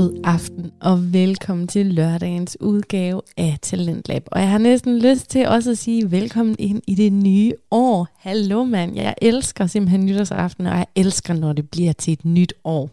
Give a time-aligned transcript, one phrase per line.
[0.00, 4.28] God aften og velkommen til lørdagens udgave af Talentlab.
[4.32, 8.08] Og jeg har næsten lyst til også at sige velkommen ind i det nye år.
[8.16, 12.52] Hallo mand, jeg elsker simpelthen nytårsaften, og jeg elsker, når det bliver til et nyt
[12.64, 12.90] år.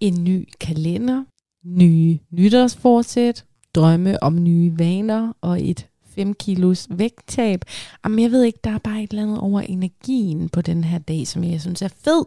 [0.00, 1.24] En ny kalender,
[1.64, 3.44] nye nytårsforsæt,
[3.74, 7.64] drømme om nye vaner og et 5 kilos vægttab.
[8.04, 10.98] Jamen, jeg ved ikke, der er bare et eller andet over energien på den her
[10.98, 12.24] dag, som jeg synes er fed.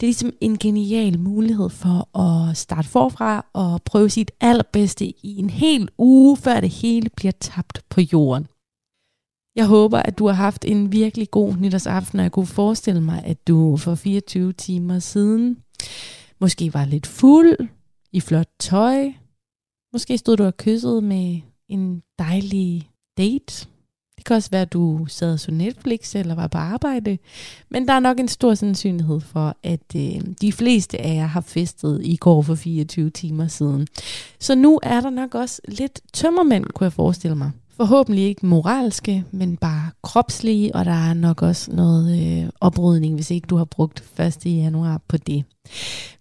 [0.00, 5.38] Det er ligesom en genial mulighed for at starte forfra og prøve sit allerbedste i
[5.38, 8.46] en hel uge, før det hele bliver tabt på jorden.
[9.56, 13.22] Jeg håber, at du har haft en virkelig god nytårsaften, og jeg kunne forestille mig,
[13.24, 15.58] at du for 24 timer siden
[16.40, 17.68] måske var lidt fuld,
[18.12, 19.12] i flot tøj.
[19.92, 23.66] Måske stod du og kyssede med en dejlig date.
[24.16, 27.18] Det kan også være, at du sad og så Netflix eller var på arbejde.
[27.70, 31.40] Men der er nok en stor sandsynlighed for, at øh, de fleste af jer har
[31.40, 33.86] festet i går for 24 timer siden.
[34.40, 37.50] Så nu er der nok også lidt tømmermænd, kunne jeg forestille mig.
[37.76, 43.30] Forhåbentlig ikke moralske, men bare kropslige, og der er nok også noget øh, oprydning, hvis
[43.30, 44.46] ikke du har brugt 1.
[44.46, 45.44] januar på det.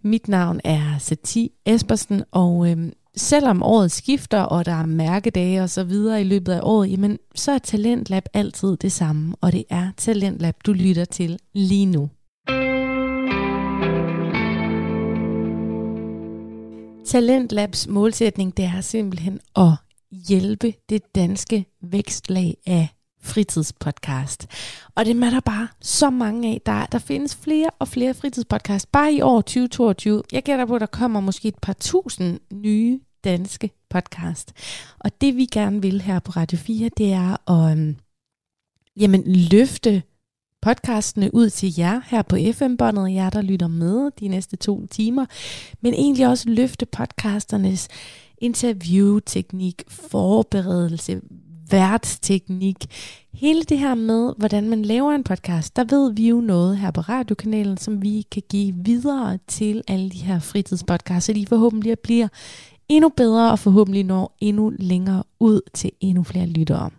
[0.02, 5.70] Mit navn er Sati Espersen, og øh, selvom året skifter, og der er mærkedage og
[5.70, 9.64] så videre i løbet af året, jamen, så er Talentlab altid det samme, og det
[9.70, 12.10] er Talentlab, du lytter til lige nu.
[17.06, 19.83] Talentlabs målsætning, det er simpelthen at
[20.14, 22.88] hjælpe det danske vækstlag af
[23.22, 24.48] fritidspodcast.
[24.96, 26.62] Og det er der bare så mange af.
[26.66, 28.92] Der, der findes flere og flere fritidspodcast.
[28.92, 30.24] Bare i år 2022.
[30.32, 34.54] Jeg gætter på, at der kommer måske et par tusind nye danske podcast.
[35.00, 37.96] Og det vi gerne vil her på Radio 4, det er at øhm,
[39.00, 40.04] jamen, løfte
[40.64, 45.26] podcastene ud til jer her på FM-båndet, jer der lytter med de næste to timer,
[45.82, 47.88] men egentlig også løfte podcasternes
[48.38, 51.22] interviewteknik, forberedelse,
[51.72, 52.76] værtsteknik.
[53.34, 56.92] Hele det her med, hvordan man laver en podcast, der ved vi jo noget her
[56.92, 62.00] på radiokanalen, som vi kan give videre til alle de her fritidspodcasts, så de forhåbentlig
[62.00, 62.28] bliver
[62.90, 66.90] endnu bedre og forhåbentlig når endnu længere ud til endnu flere lyttere.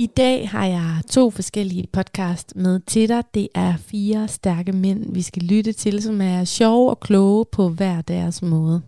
[0.00, 3.24] I dag har jeg to forskellige podcast med til dig.
[3.34, 7.68] Det er fire stærke mænd, vi skal lytte til, som er sjove og kloge på
[7.68, 8.82] hver deres måde.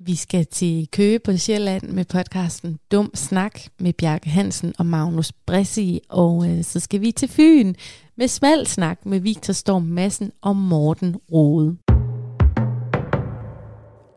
[0.00, 5.32] Vi skal til Køge på Sjælland med podcasten Dum Snak med Bjarke Hansen og Magnus
[5.32, 6.00] Bressi.
[6.08, 7.74] Og øh, så skal vi til Fyn
[8.16, 11.76] med Smal Snak med Victor Storm Madsen og Morten Rode.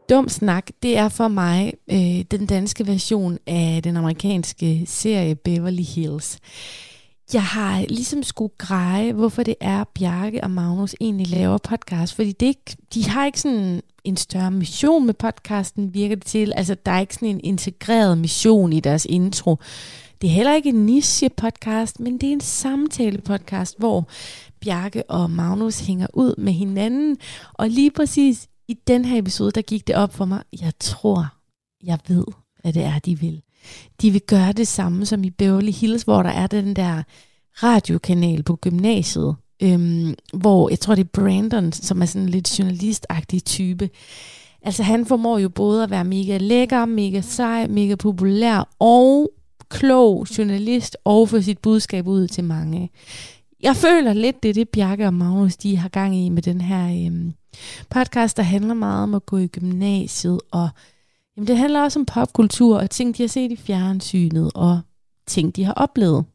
[0.09, 5.81] Dum Snak, det er for mig øh, den danske version af den amerikanske serie Beverly
[5.81, 6.39] Hills.
[7.33, 12.31] Jeg har ligesom skulle greje, hvorfor det er, Bjarke og Magnus egentlig laver podcast, fordi
[12.31, 16.53] det ikke, de har ikke sådan en større mission med podcasten, virker det til.
[16.55, 19.57] Altså, der er ikke sådan en integreret mission i deres intro.
[20.21, 24.07] Det er heller ikke en niche-podcast, men det er en samtale-podcast, hvor
[24.61, 27.17] Bjarke og Magnus hænger ud med hinanden.
[27.53, 31.27] Og lige præcis i den her episode, der gik det op for mig, jeg tror,
[31.83, 32.25] jeg ved,
[32.61, 33.41] hvad det er, de vil.
[34.01, 37.03] De vil gøre det samme som i Beverly Hills, hvor der er den der
[37.63, 42.59] radiokanal på gymnasiet, øhm, hvor jeg tror, det er Brandon, som er sådan en lidt
[42.59, 43.89] journalistagtig type.
[44.61, 49.31] Altså han formår jo både at være mega lækker, mega sej, mega populær og
[49.69, 52.89] klog journalist og få sit budskab ud til mange.
[53.63, 56.61] Jeg føler lidt, det er det Bjarke og Magnus, de har gang i med den
[56.61, 57.33] her øhm,
[57.89, 60.69] podcast, der handler meget om at gå i gymnasiet, og
[61.37, 64.79] jamen, det handler også om popkultur, og ting, de har set i fjernsynet, og
[65.27, 66.25] ting, de har oplevet.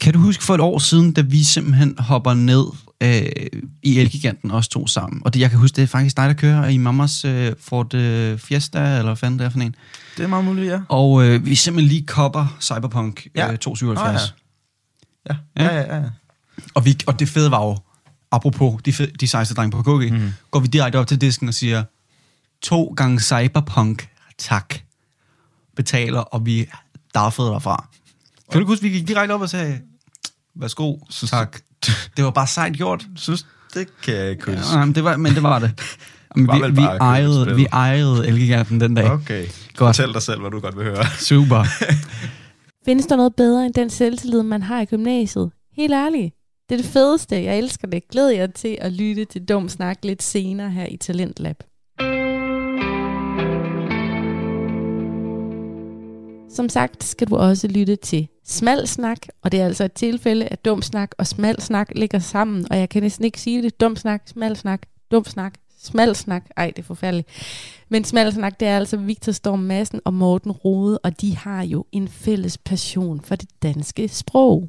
[0.00, 2.64] Kan du huske for et år siden, da vi simpelthen hopper ned
[3.02, 5.22] øh, i Elgiganten, os to sammen?
[5.24, 7.94] Og det, jeg kan huske, det er faktisk dig, der kører i mammas øh, Ford
[7.94, 9.74] øh, Fiesta, eller hvad fanden det er for en.
[10.16, 10.80] Det er meget muligt, ja.
[10.88, 13.52] Og øh, vi simpelthen lige kopper Cyberpunk ja.
[13.52, 14.22] øh, 277.
[14.22, 14.36] Oh,
[15.28, 15.34] ja.
[15.56, 15.64] Ja.
[15.64, 16.02] Ja, ja, ja.
[16.74, 17.76] Og, vi, og det fede var jo,
[18.32, 20.32] apropos de, de sejste drenge på KG, mm.
[20.50, 21.84] går vi direkte op til disken og siger,
[22.62, 24.08] to gange Cyberpunk,
[24.38, 24.74] tak.
[25.76, 26.66] Betaler, og vi
[27.14, 27.88] daffede derfra.
[28.52, 29.80] Kan du huske, vi gik direkte op og sagde,
[30.54, 31.60] værsgo, Synes tak.
[32.16, 33.06] Det var bare sejt gjort.
[33.16, 34.78] Synes, det kan jeg ikke huske.
[34.78, 35.70] Ja, men, det var, men det var det.
[36.36, 39.10] Men vi, vi, ejede, vi ejede Elgiganten den dag.
[39.10, 39.46] Okay.
[39.76, 39.96] Godt.
[39.96, 41.06] Fortæl dig selv, hvad du godt vil høre.
[41.28, 41.64] Super.
[42.84, 45.50] Findes der noget bedre end den selvtillid, man har i gymnasiet?
[45.76, 46.34] Helt ærligt.
[46.68, 47.44] Det er det fedeste.
[47.44, 48.08] Jeg elsker det.
[48.08, 51.62] Glæder jer til at lytte til Dum Snak lidt senere her i Talentlab.
[56.50, 60.46] Som sagt skal du også lytte til Smal Snak, og det er altså et tilfælde,
[60.46, 63.80] at Dum Snak og Smal Snak ligger sammen, og jeg kan næsten ikke sige det.
[63.80, 67.28] Dum Snak, Smal Snak, Dum Snak, Smalsnak, ej det er forfærdeligt.
[67.88, 71.62] Men smal snak, det er altså Victor Storm Madsen og Morten Rode, og de har
[71.62, 74.68] jo en fælles passion for det danske sprog.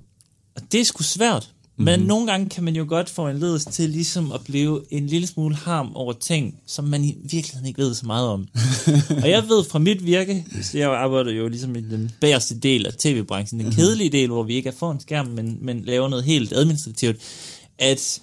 [0.56, 1.54] Og det er sgu svært.
[1.80, 2.08] Men mm-hmm.
[2.08, 5.28] nogle gange kan man jo godt få en ledelse til ligesom at blive en lille
[5.28, 8.48] smule harm over ting, som man i virkeligheden ikke ved så meget om.
[9.24, 12.86] og jeg ved fra mit virke, så jeg arbejder jo ligesom i den bagerste del
[12.86, 16.08] af tv-branchen, den kedelige del, hvor vi ikke er for en skærm, men, men laver
[16.10, 17.18] noget helt administrativt,
[17.78, 18.22] at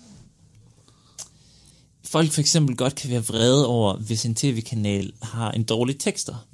[2.05, 6.47] folk for eksempel godt kan være vrede over, hvis en tv-kanal har en dårlig tekster.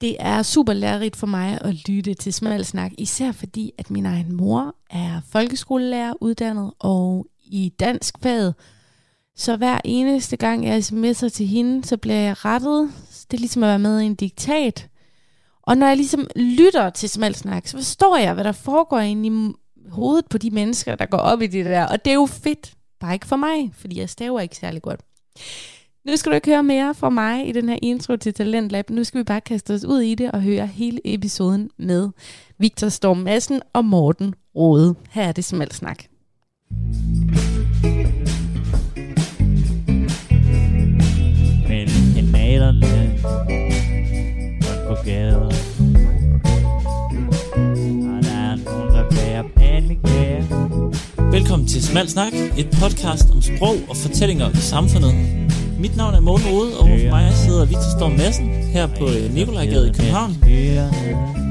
[0.00, 4.32] Det er super lærerigt for mig at lytte til Smalsnak, især fordi, at min egen
[4.32, 8.52] mor er folkeskolelærer uddannet og i dansk fag.
[9.36, 12.92] Så hver eneste gang jeg sms'er til hende, så bliver jeg rettet.
[13.30, 14.88] Det er ligesom at være med i en diktat.
[15.62, 19.52] Og når jeg ligesom lytter til Smalsnak, så forstår jeg, hvad der foregår inde i
[19.90, 21.86] hovedet på de mennesker, der går op i det der.
[21.86, 22.74] Og det er jo fedt.
[23.00, 25.00] Bare ikke for mig, fordi jeg staver ikke særlig godt.
[26.06, 28.90] Nu skal du ikke høre mere fra mig i den her intro til Talentlab.
[28.90, 32.08] Nu skal vi bare kaste os ud i det og høre hele episoden med
[32.58, 34.94] Victor Storm Madsen og Morten Rode.
[35.10, 36.04] Her er det smalt snak.
[41.68, 45.50] Men kanalerne rundt på gader
[48.06, 53.76] Og der er nogen, der bærer pandekager Velkommen til Smal Snak, et podcast om sprog
[53.88, 55.46] og fortællinger i samfundet.
[55.80, 59.34] Mit navn er Morten Rode, og for mig sidder Victor Storm Madsen her på øh,
[59.34, 60.36] Nikolajgade i København.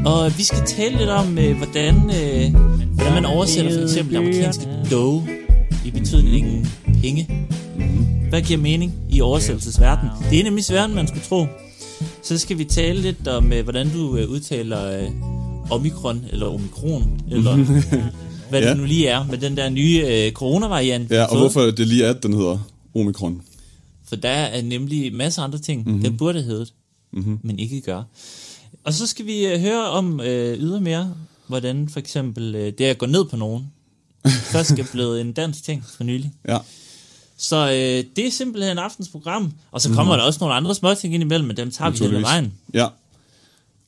[0.05, 2.53] Og vi skal tale lidt om, øh, hvordan, øh,
[2.93, 5.23] hvordan man oversætter for eksempel amerikanske dough
[5.85, 6.67] i betydningen
[7.01, 7.29] penge.
[8.29, 10.11] Hvad giver mening i oversættelsesverdenen?
[10.31, 11.45] Det er nemlig sværere, end man skulle tro.
[12.23, 15.07] Så skal vi tale lidt om, øh, hvordan du øh, udtaler øh,
[15.71, 17.55] omikron, eller omikron, eller
[18.49, 18.69] hvad Ja.
[18.69, 21.11] det nu lige er, med den der nye øh, coronavariant.
[21.11, 22.57] Ja, og hvorfor det lige er, at den hedder
[22.95, 23.41] Omikron.
[24.07, 25.89] For der er nemlig masser af andre ting, Mhm.
[25.89, 26.03] mm-hmm.
[26.03, 26.73] den burde have heddet,
[27.13, 27.39] mm-hmm.
[27.43, 28.03] men ikke gør.
[28.83, 31.13] Og så skal vi øh, høre om øh, ydermere,
[31.47, 33.71] hvordan for eksempel øh, det at gå ned på nogen,
[34.53, 36.31] først er blevet en dansk ting for nylig.
[36.47, 36.57] Ja.
[37.37, 39.53] Så øh, det er simpelthen aftens program.
[39.71, 40.19] Og så kommer mm.
[40.19, 42.21] der også nogle andre små ting ind imellem, men dem tager vi hele Mhm.
[42.23, 42.53] Vejen.
[42.73, 42.87] Ja.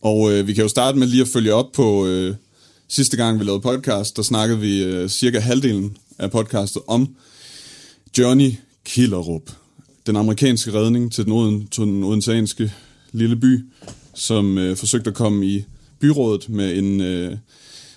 [0.02, 2.36] Og øh, vi kan jo starte med lige at følge op på øh,
[2.88, 7.16] sidste gang, vi lavede podcast, der snakkede vi øh, cirka halvdelen af podcastet om
[8.18, 8.54] Johnny
[8.86, 9.42] Killerup.
[10.08, 12.74] Den amerikanske redning til den, oden, til den odenseanske
[13.12, 13.66] lille by,
[14.16, 15.66] som øh, forsøgte at komme i
[16.00, 17.38] byrådet med en øh,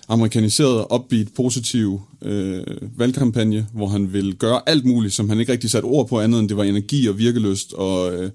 [0.07, 2.63] amerikaniseret, upbeat, positiv øh,
[2.97, 6.39] valgkampagne, hvor han ville gøre alt muligt, som han ikke rigtig satte ord på andet,
[6.39, 8.31] end det var energi og virkeløst og, øh,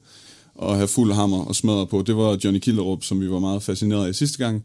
[0.54, 2.02] og have fuld hammer og smadre på.
[2.02, 4.64] Det var Johnny Killerup, som vi var meget fascineret af sidste gang.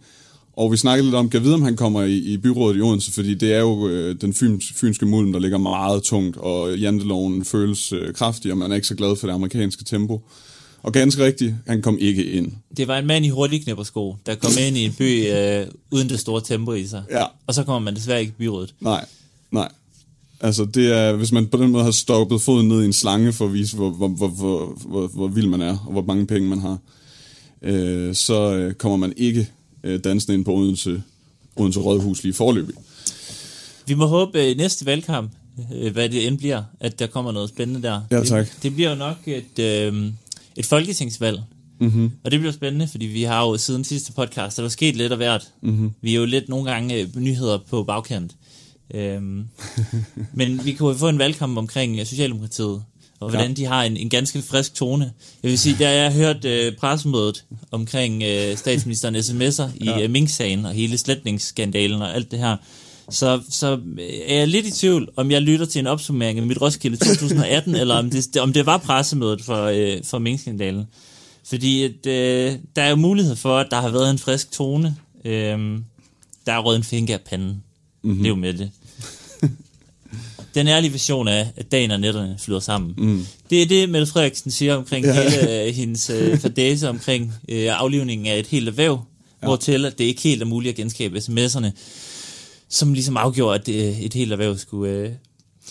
[0.62, 3.14] Og vi snakkede lidt om, kan vide, om han kommer i, i byrådet i Odense,
[3.14, 7.46] fordi det er jo øh, den fyns, fynske mulm, der ligger meget tungt, og janteloven
[7.46, 10.22] føles øh, kraftig, og man er ikke så glad for det amerikanske tempo.
[10.84, 12.52] Og ganske rigtigt, han kom ikke ind.
[12.78, 16.20] Det var en mand i hurtigknæppersko, der kom ind i en by øh, uden det
[16.20, 17.04] store tempo i sig.
[17.12, 17.24] Ja.
[17.48, 18.74] Og så kommer man desværre ikke i byrådet.
[18.80, 19.06] Nej,
[19.52, 19.70] nej.
[20.42, 23.34] Altså, det er, hvis man på den måde har stoppet foden ned i en slange
[23.34, 26.28] for at vise, hvor, hvor, hvor, hvor, hvor, hvor vild man er, og hvor mange
[26.28, 26.78] penge man har,
[27.62, 29.50] øh, så øh, kommer man ikke
[29.84, 31.04] øh, dansende ind på Odense,
[31.56, 32.76] Odense Rådhus lige forløbig.
[33.88, 35.32] Vi må håbe øh, næste valgkamp,
[35.76, 38.02] øh, hvad det end bliver, at der kommer noget spændende der.
[38.12, 38.46] Ja, tak.
[38.46, 40.12] Det, det bliver jo nok et, øh,
[40.56, 41.42] et folketingsvalg.
[41.80, 41.90] Mhm.
[41.90, 42.12] Mm-hmm.
[42.24, 45.12] Og det bliver spændende, fordi vi har jo siden sidste podcast, der var sket lidt
[45.12, 45.52] af hvert.
[45.62, 45.92] Mm-hmm.
[46.02, 48.36] Vi er jo lidt nogle gange øh, nyheder på bagkant.
[48.94, 49.48] Øhm,
[50.34, 52.84] men vi kunne få en valgkamp omkring øh, Socialdemokratiet,
[53.22, 53.54] og hvordan Ja.
[53.54, 55.12] de har en, en ganske frisk tone.
[55.44, 60.02] Jeg vil sige, da jeg hørte øh, pressemødet omkring øh, statsministeren sms'er i ja.
[60.04, 62.58] øh, Mink-sagen og hele sletningsskandalen og alt det her,
[63.10, 66.46] så, så øh, er jeg lidt i tvivl, om jeg lytter til en opsummering af
[66.46, 70.86] mit Roskilde 2018, eller om det, om det var pressemødet for, øh, for Mink-skandalen.
[71.46, 74.96] Fordi at, øh, der er jo mulighed for, at der har været en frisk tone.
[75.26, 75.84] Øhm,
[76.46, 77.64] der er rød en finger af panden.
[78.04, 78.24] Mm-hmm.
[78.24, 78.72] Lev med det.
[80.56, 82.94] Den ærlige version af, at dagen og nætterne flyder sammen.
[82.98, 83.26] Mm.
[83.50, 85.14] Det er det, Mette Frederiksen siger omkring ja.
[85.14, 89.02] hele øh, hendes øh, fadese omkring øh, aflivningen af et helt erhverv,
[89.42, 89.48] ja.
[89.48, 91.68] hvortil at det ikke helt er muligt at genskabe sms'erne,
[92.70, 94.94] som ligesom afgjorde, at det, et helt erhverv skulle...
[94.94, 95.10] Øh...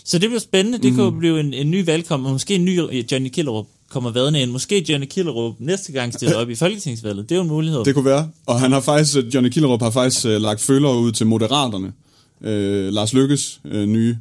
[0.04, 0.78] Så det bliver spændende.
[0.78, 0.99] Det mm.
[0.99, 4.40] jo blive en, en ny valgkamp, og måske en ny øh, Johnny Killerup kommer vadende
[4.40, 4.50] ind.
[4.50, 7.28] Måske Johnny Killerup næste gang stiller op i Folketingsvalget.
[7.28, 7.84] Det er jo en mulighed.
[7.84, 8.30] Det kunne være.
[8.46, 11.92] Og han har faktisk, øh, Johnny Killerup har faktisk uh, lagt følger ud til Moderaterne.
[12.40, 14.16] Uh, Lars Lykkes uh, nye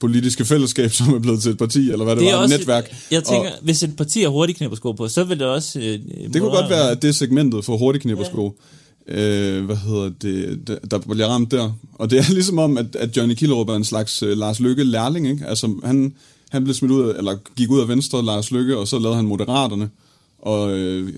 [0.00, 2.54] politiske fællesskab, som er blevet til et parti, eller hvad det, det er var, også
[2.54, 2.96] et netværk.
[3.10, 5.78] Jeg tænker, Og hvis et parti har hurtigt knæppersko på, så vil det også...
[5.78, 5.84] Øh,
[6.32, 8.44] det kunne godt være, at det er segmentet for hurtigknippersko.
[8.44, 9.58] Ja.
[9.58, 11.72] Uh, hvad hedder det, der, bliver ramt der.
[11.94, 14.84] Og det er ligesom om, at, at Johnny Killerup er en slags uh, Lars Lykke
[14.84, 15.46] lærling, ikke?
[15.46, 16.14] Altså, han,
[16.50, 19.16] Han blev smidt ud af, eller gik ud af Venstre, Lars Lykke, og så lavede
[19.16, 19.90] han Moderaterne.
[20.38, 21.12] Og øh,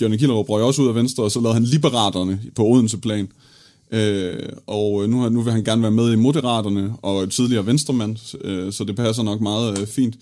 [0.00, 3.24] Johnny Killerup røg også ud af Venstre, og så lavede han Liberaterne på Odense plan.
[3.24, 3.28] Øh,
[3.92, 8.36] Øh, og nu, har- nu vil han gerne være med i Moderaterne, og tidligere venstremand,
[8.44, 10.14] øh, så det passer nok meget øh, fint.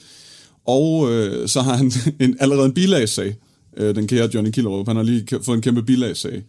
[0.67, 3.37] Og øh, så har han en, allerede en bilagssag,
[3.77, 4.87] øh, den kære Johnny Killerup.
[4.87, 6.43] Han har lige fået en kæmpe bilagssag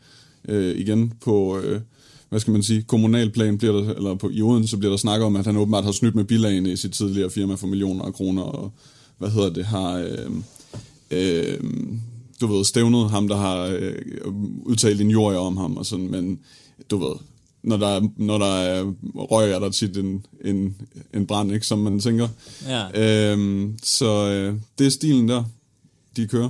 [0.50, 1.82] øh, igen på, øh,
[2.30, 5.36] hvad skal man sige, kommunalplan bliver der, eller på, i Odense bliver der snakket om,
[5.36, 8.42] at han åbenbart har snydt med bilagene i sit tidligere firma for millioner af kroner,
[8.44, 8.72] og
[9.18, 9.94] hvad hedder det, har...
[9.98, 10.32] Øh,
[11.12, 11.60] øh,
[12.42, 13.94] du ved, stævnet ham, der har øh,
[14.66, 16.40] udtalt en jord om ham, og sådan, men
[16.90, 17.16] du ved,
[17.64, 20.76] når der, er- når der er røg, er der tit en, en,
[21.14, 22.28] en brand, ikke, som man tænker.
[22.68, 23.32] Ja.
[23.32, 25.44] Øhm, så øh, det er stilen der,
[26.16, 26.50] de kører.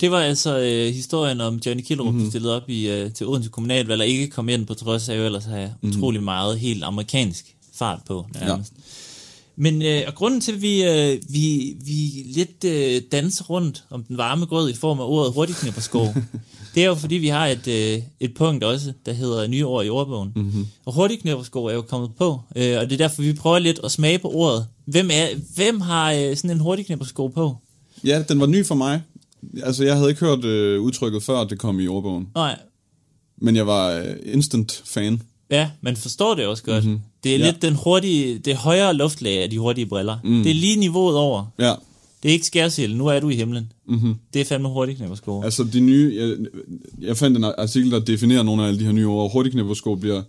[0.00, 2.24] Det var altså øh, historien om Johnny Killerup, mm-hmm.
[2.24, 5.14] der stillede op i, øh, til Odense Kommunalvalg, og ikke kom ind på trods af,
[5.14, 5.90] at ellers har mm-hmm.
[5.98, 8.72] utrolig meget helt amerikansk fart på nærmest.
[8.76, 8.82] Ja.
[9.56, 14.04] Men øh, og grunden til, at vi, øh, vi, vi lidt øh, danser rundt om
[14.04, 16.06] den varme grød i form af ordet hurtigknippersko,
[16.74, 19.86] det er jo fordi, vi har et, øh, et punkt også, der hedder nye ord
[19.86, 20.32] i ordbogen.
[20.36, 20.66] Mm-hmm.
[20.84, 23.90] Og hurtigknippersko er jo kommet på, øh, og det er derfor, vi prøver lidt at
[23.92, 24.66] smage på ordet.
[24.84, 27.56] Hvem, er, hvem har øh, sådan en hurtigknippersko på?
[28.04, 29.02] Ja, den var ny for mig.
[29.62, 32.28] Altså, jeg havde ikke hørt øh, udtrykket før, det kom i ordbogen.
[32.34, 32.58] Nej,
[33.36, 35.22] Men jeg var øh, instant fan.
[35.50, 36.84] Ja, man forstår det også godt.
[36.84, 37.00] Mm-hmm.
[37.24, 37.44] Det er ja.
[37.44, 40.18] lidt den hurtige, det højere luftlag af de hurtige briller.
[40.24, 40.42] Mm.
[40.42, 41.44] Det er lige niveauet over.
[41.58, 41.74] Ja,
[42.22, 43.72] Det er ikke skærsild, nu er du i himlen.
[43.88, 44.14] Mm-hmm.
[44.34, 45.42] Det er fandme hurtigt, knæppersko.
[45.42, 46.16] altså de nye...
[46.16, 46.36] Jeg,
[47.08, 49.32] jeg fandt en artikel, der definerer nogle af alle de her nye ord.
[49.32, 50.22] Hurtigknæppersko bliver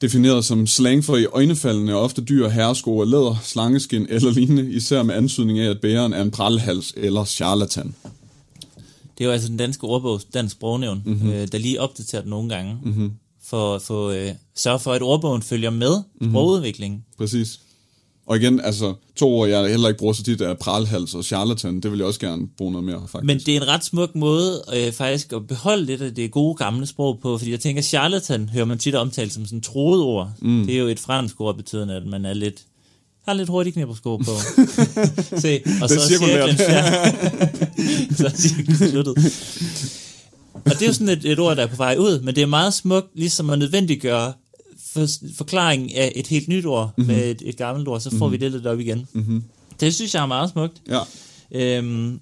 [0.00, 4.72] defineret som slang for i øjnefaldende og ofte dyr herresko af læder, slangeskin eller lignende,
[4.72, 7.94] især med ansydning af, at bæreren er en pralhals eller charlatan.
[9.18, 11.30] Det er jo altså den danske ordbog, dansk sprognævn, mm-hmm.
[11.30, 12.76] øh, der lige opdaterer den nogle gange.
[12.84, 13.12] Mm-hmm.
[13.44, 16.30] For at få, øh, sørge for, at ordbogen følger med mm-hmm.
[16.32, 17.04] sprogudviklingen.
[17.18, 17.60] Præcis.
[18.28, 21.80] Og igen, altså, to ord, jeg heller ikke bruger så tit, er pralhals og charlatan.
[21.80, 23.24] Det vil jeg også gerne bruge noget mere, faktisk.
[23.24, 26.54] Men det er en ret smuk måde øh, faktisk at beholde lidt af det gode
[26.54, 30.30] gamle sprog på, fordi jeg tænker, charlatan hører man tit omtalt som sådan troet ord.
[30.42, 30.66] Mm.
[30.66, 32.64] Det er jo et fransk ord betydende, at man er lidt
[33.24, 34.32] har lidt hurtigt knippersko på.
[35.44, 37.16] Se, og så cirklen færdig.
[38.18, 39.14] så er cirklen sluttet.
[40.54, 42.42] Og det er jo sådan et, et ord, der er på vej ud, men det
[42.42, 44.32] er meget smukt, ligesom at nødvendiggøre
[44.98, 47.14] for, forklaringen af et helt nyt ord mm-hmm.
[47.14, 48.32] med et, et gammelt ord, så får mm-hmm.
[48.32, 49.08] vi det lidt op igen.
[49.12, 49.42] Mm-hmm.
[49.80, 50.82] Det synes jeg er meget smukt.
[50.88, 51.00] Ja.
[51.50, 52.20] Øhm,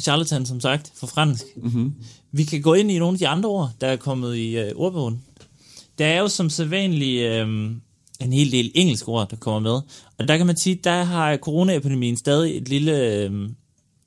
[0.00, 1.44] charlatan, som sagt, for fransk.
[1.56, 1.94] Mm-hmm.
[2.32, 4.72] Vi kan gå ind i nogle af de andre ord, der er kommet i øh,
[4.74, 5.22] ordbogen.
[5.98, 7.48] Der er jo som sædvanligt øh,
[8.20, 9.80] en hel del engelske ord, der kommer med.
[10.18, 13.30] Og der kan man sige, der har coronaepidemien stadig et lille, øh,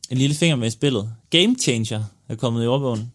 [0.10, 1.10] en lille finger med i spillet.
[1.30, 3.12] Game changer er kommet i ordbogen.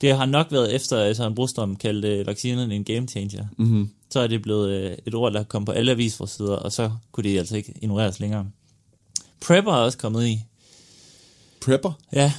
[0.00, 3.46] Det har nok været efter, at Søren Brostrøm kaldte øh, vaccinerne en game changer.
[3.58, 3.90] Mm-hmm.
[4.10, 7.24] Så er det blevet øh, et ord, der kom på alle avisforsider, og så kunne
[7.24, 8.46] det altså ikke ignoreres længere.
[9.40, 10.40] Prepper er også kommet i.
[11.60, 11.92] Prepper?
[12.12, 12.32] Ja,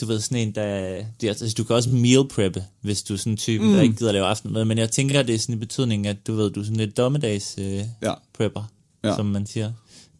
[0.00, 1.04] du ved, sådan en, der...
[1.20, 3.72] Det altså, du kan også meal preppe, hvis du er sådan en type, mm.
[3.72, 4.64] der ikke gider lave aftensmad.
[4.64, 6.96] Men jeg tænker, det er sådan i betydning, at du ved, du er sådan lidt
[6.96, 8.14] dommedags øh, Ja.
[8.32, 8.70] prepper,
[9.04, 9.16] ja.
[9.16, 9.72] som man siger.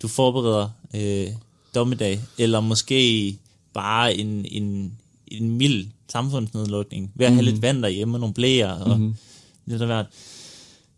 [0.02, 1.28] Du forbereder øh,
[1.74, 3.38] dommedag, eller måske
[3.74, 4.92] bare en, en,
[5.28, 7.50] en mild samfundsnedlukning, ved at have Mhm.
[7.52, 9.14] lidt vand derhjemme og nogle blæer og mm-hmm.
[9.66, 10.06] lidt af hvert.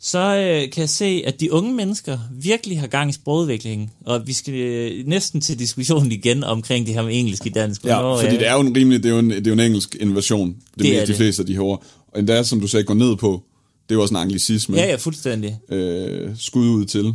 [0.01, 4.27] Så øh, kan jeg se, at de unge mennesker virkelig har gang i sprogudviklingen, og
[4.27, 7.85] vi skal øh, næsten til diskussionen igen omkring det her med engelsk i dansk.
[7.85, 9.51] Ja, Hvornår, fordi øh, det er jo en rimelig, det er jo en, det er
[9.51, 11.17] jo en engelsk invasion, det, Det er de det.
[11.17, 11.83] fleste af de her ord.
[12.13, 13.43] Og endda, som du sagde, går ned på,
[13.89, 14.77] det er jo også en anglicisme.
[14.77, 15.59] Ja, ja, fuldstændig.
[15.69, 17.15] Øh, skud ud til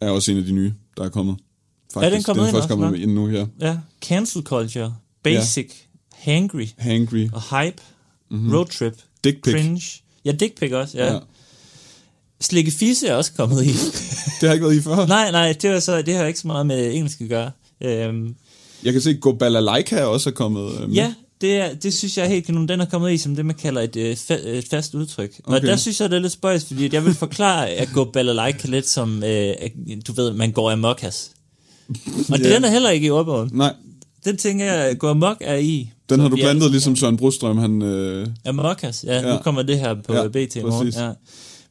[0.00, 1.36] er også en af de nye, der er kommet.
[1.94, 2.14] Faktisk.
[2.14, 3.46] den kommet den er ind først kommet ind nu her.
[3.60, 5.91] Ja, cancel culture, basic, ja.
[6.22, 7.28] Hangry Hangry.
[7.32, 7.82] og hype,
[8.30, 8.54] mm-hmm.
[8.54, 9.52] road trip, Dick pic.
[9.52, 9.82] cringe.
[10.24, 11.12] Ja, dick pic også, ja.
[11.12, 11.18] Ja.
[12.40, 13.68] Slikke fisse er også kommet i.
[14.40, 15.06] Det har ikke været i før.
[15.06, 17.50] nej, nej, det, var så, det har ikke så meget med engelsk at gøre.
[17.80, 18.34] Øhm,
[18.84, 20.94] Jeg kan se, at Go Balalaika også er kommet øh, med.
[20.96, 22.68] ja, det, er, det synes jeg helt kanon.
[22.68, 25.40] Den er kommet i som det, man kalder et, øh, fa- et fast udtryk.
[25.44, 25.56] Okay.
[25.56, 28.04] Og der synes jeg, det er lidt spøjs, fordi at jeg vil forklare at gå
[28.04, 29.54] balalaika lidt som, øh,
[30.06, 31.30] du ved, man går amokas.
[32.30, 32.54] Og Ja.
[32.54, 33.50] den er heller ikke i ordbogen.
[33.52, 33.74] Nej,
[34.24, 35.90] Den tænker jeg, at gå amok er i.
[36.12, 37.82] den Så har du blandet sammen- ligesom Søren Brostrøm, han...
[37.82, 38.52] Øh, ja,
[38.82, 39.22] ja, Ja.
[39.22, 40.88] nu kommer det her på Ja, ja, BT i morgen.
[40.96, 41.10] Ja.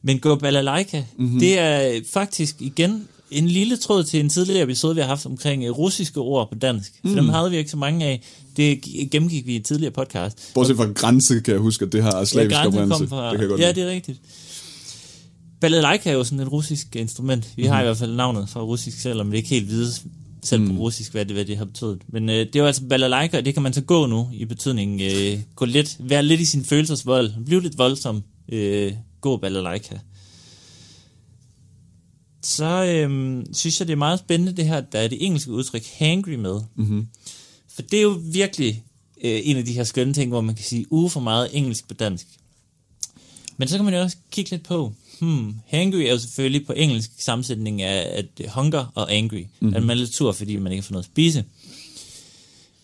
[0.02, 1.24] Men Go Balalaika, Mhm.
[1.24, 1.40] mm-hmm.
[1.40, 5.64] det er faktisk igen en lille tråd til en tidligere episode, vi har haft omkring
[5.64, 6.92] øh, russiske ord på dansk.
[7.00, 7.10] For Mhm.
[7.12, 7.16] mm.
[7.16, 8.22] dem havde vi ikke så mange af.
[8.56, 8.80] Det
[9.10, 10.38] gennemgik vi i et tidligere podcast.
[10.54, 13.08] bortset fra grænse, kan jeg huske, at det har slavisk grænsen oprindelse.
[13.08, 13.80] fra, Det kan godt ja, lide.
[13.80, 14.20] det er rigtigt.
[15.60, 17.48] Balalaika er jo sådan et russisk instrument.
[17.56, 17.72] Vi Mhm.
[17.72, 20.02] har i hvert fald navnet fra russisk, selvom det ikke helt vides
[20.42, 22.02] selv på russisk, hvad det, hvad det har betydet.
[22.08, 24.44] Men øh, det er jo altså balalaika, og det kan man så gå nu i
[24.44, 25.00] betydning.
[25.00, 27.44] Øh, gå lidt, være lidt i sin følelsesvold.
[27.44, 28.22] Blive lidt voldsom.
[28.48, 29.98] Øh, gå balalaika.
[32.42, 35.86] så øhm, synes jeg, det er meget spændende det her, der er det engelske udtryk
[35.98, 36.60] hangry med.
[36.76, 37.06] Mm-hmm.
[37.68, 38.84] For det er jo virkelig
[39.24, 41.88] øh, en af de her skønne ting, hvor man kan sige uge for meget engelsk
[41.88, 42.26] på dansk.
[43.56, 44.92] Men så kan man jo også kigge lidt på,
[45.22, 49.44] hmm, hangry er jo selvfølgelig på engelsk sammensætning af at hunger og angry.
[49.60, 49.76] Mm-hmm.
[49.76, 51.44] At man er lidt sur, fordi man ikke får noget at spise.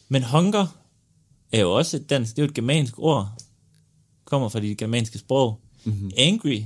[0.08, 0.66] Men hunger
[1.52, 3.28] er jo også et dansk, det er jo et germansk ord,
[4.24, 5.60] kommer fra de germanske sprog.
[5.84, 6.10] Mm-hmm.
[6.16, 6.62] Angry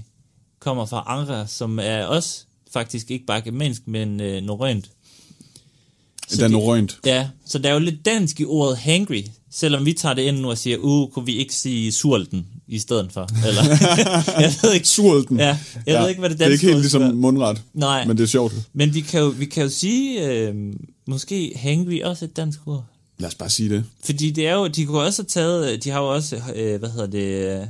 [0.59, 4.91] kommer fra angra, som er også faktisk ikke bare germansk, men øh, norrønt.
[6.37, 6.99] Det er norrønt.
[7.07, 10.39] Ja, så der er jo lidt dansk i ordet hangry, selvom vi tager det ind
[10.39, 13.29] nu og siger, uh, kunne vi ikke sige sulten i stedet for?
[13.47, 13.63] Eller,
[14.43, 14.89] jeg ved ikke.
[14.89, 15.39] Sulten.
[15.39, 17.13] Ja, jeg ved ikke, hvad det Det er danske ikke helt ligesom være.
[17.13, 18.55] mundret, Nej, men det er sjovt.
[18.73, 20.55] men vi kan jo, vi kan jo sige, øh,
[21.07, 22.85] måske hangry også et dansk ord.
[23.19, 23.85] Lad os bare sige det.
[24.05, 26.91] Fordi det er jo, de kunne også have taget, de har jo også, øh, hvad
[26.91, 27.67] hedder det, øh,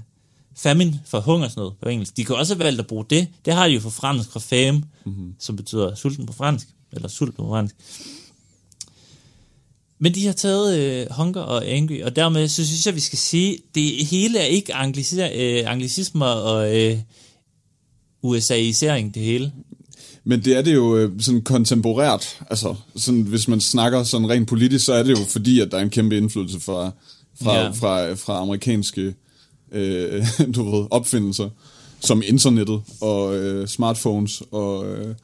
[0.56, 2.16] famine for hungersnød på engelsk.
[2.16, 3.26] De kunne også have valgt at bruge det.
[3.44, 5.34] Det har de jo på fransk fra fame, mm-hmm.
[5.38, 7.74] som betyder sulten på fransk, eller sult på fransk.
[10.04, 13.18] Men de har taget øh, hunger og angry, og dermed så synes jeg, vi skal
[13.18, 16.98] sige, det hele er ikke anglici- øh, anglicismer og øh,
[18.22, 19.52] USAisering, det hele.
[20.24, 22.38] Men det er det jo øh, sådan kontemporært.
[22.50, 25.78] Altså, sådan, hvis man snakker sådan rent politisk, så er det jo fordi, at der
[25.78, 26.90] er en kæmpe indflydelse fra,
[27.42, 27.68] fra, Ja.
[27.70, 29.14] fra, fra amerikanske
[29.72, 31.48] øh, du ved, opfindelser,
[32.00, 35.14] som internettet og øh, smartphones og øh,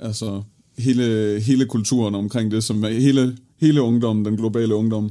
[0.00, 0.42] altså
[0.78, 5.10] hele, hele kulturen omkring det, som hele, hele ungdommen, den globale ungdom,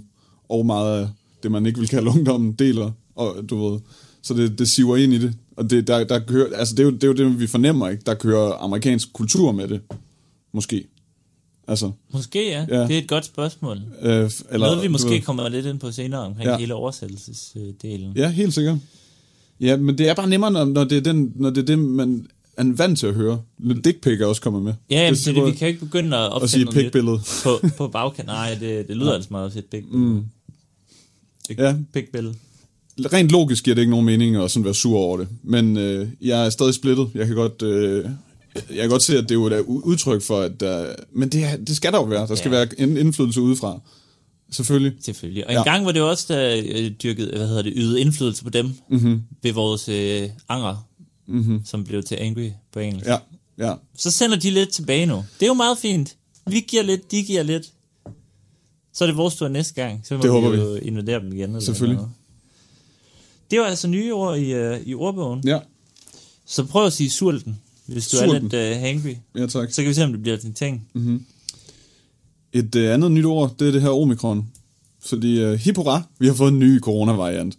[0.50, 1.08] og meget af
[1.44, 3.80] det, man ikke vil kalde ungdommen, deler, og du ved,
[4.22, 5.34] så det, det siver ind i det.
[5.58, 7.90] Og det, der, der kører, altså det, er jo, det er jo det, vi fornemmer,
[7.90, 8.04] ikke?
[8.06, 9.82] Der kører amerikansk kultur med det.
[10.54, 10.88] Måske.
[11.68, 12.88] Altså, Måske ja, Ja.
[12.88, 13.78] det er et godt spørgsmål.
[14.02, 14.32] øh, eller,
[14.68, 16.50] Noget vi måske ved- kommer lidt ind på senere omkring.
[16.50, 16.58] Ja.
[16.58, 18.14] hele oversættelsesdelen.
[18.16, 18.78] Ja, helt sikkert.
[19.60, 21.80] Ja, men det er bare nemmere, når, når, det, er den, når det er det,
[21.80, 22.28] man
[22.58, 23.42] er vant til at høre.
[23.60, 24.74] Lidt dick pic er også kommet med.
[24.90, 26.78] Ja, jamen, Det så er det, vi kan ikke begynde at at opfinde sige noget
[26.78, 27.20] nyt pikbillede.
[27.44, 28.28] på, på bagkant.
[28.28, 30.06] Nej, det, det lyder altså meget til et pikbillede.
[30.10, 30.24] Mm.
[31.58, 31.64] Ja.
[31.68, 31.76] Ja.
[31.94, 32.36] Pikbillede.
[33.00, 35.28] Rent logisk giver det ikke nogen mening at sådan være sur over det.
[35.44, 37.10] Men øh, jeg er stadig splittet.
[37.16, 37.62] Jeg kan godt...
[37.62, 38.06] Øh,
[38.70, 40.96] jeg kan godt se, at det er jo et u- udtryk for, at der...
[41.14, 42.28] Men det, er- det skal der jo være.
[42.28, 42.58] Der skal Ja.
[42.58, 43.80] være en indflydelse udefra.
[44.52, 44.94] Selvfølgelig.
[45.02, 45.46] Selvfølgelig.
[45.48, 45.64] Og en Ja.
[45.64, 49.22] gang var det også, der øh, dyrket, hvad hedder det, ydede indflydelse på dem Mm-hmm.
[49.44, 50.88] ved vores øh, anger,
[51.32, 51.62] Mm-hmm.
[51.66, 53.08] som blev til angry på engelsk.
[53.08, 53.18] Ja,
[53.58, 53.74] ja.
[53.98, 55.16] Så sender de lidt tilbage nu.
[55.40, 56.16] Det er jo meget fint.
[56.48, 57.72] Vi giver lidt, de giver lidt.
[58.94, 60.02] Så er det vores tur næste gang.
[60.04, 61.50] Så må Det håber vi jo invadere dem igen.
[61.50, 61.96] Eller Selvfølgelig.
[61.98, 62.12] noget.
[63.52, 65.42] Det var altså nye ord i, uh, i ordbogen.
[65.48, 65.60] Ja,
[66.46, 68.36] Så prøv at sige sulten, hvis du Sulten.
[68.36, 69.16] er lidt uh, hangry.
[69.36, 69.72] ja tak.
[69.72, 70.88] Så kan vi se, om det bliver en ting.
[70.94, 71.26] Mm-hmm.
[72.54, 74.48] Et øh, andet nyt ord, det er det her omikron.
[75.00, 77.58] Fordi øh, hip hurra, vi har fået en ny coronavariant.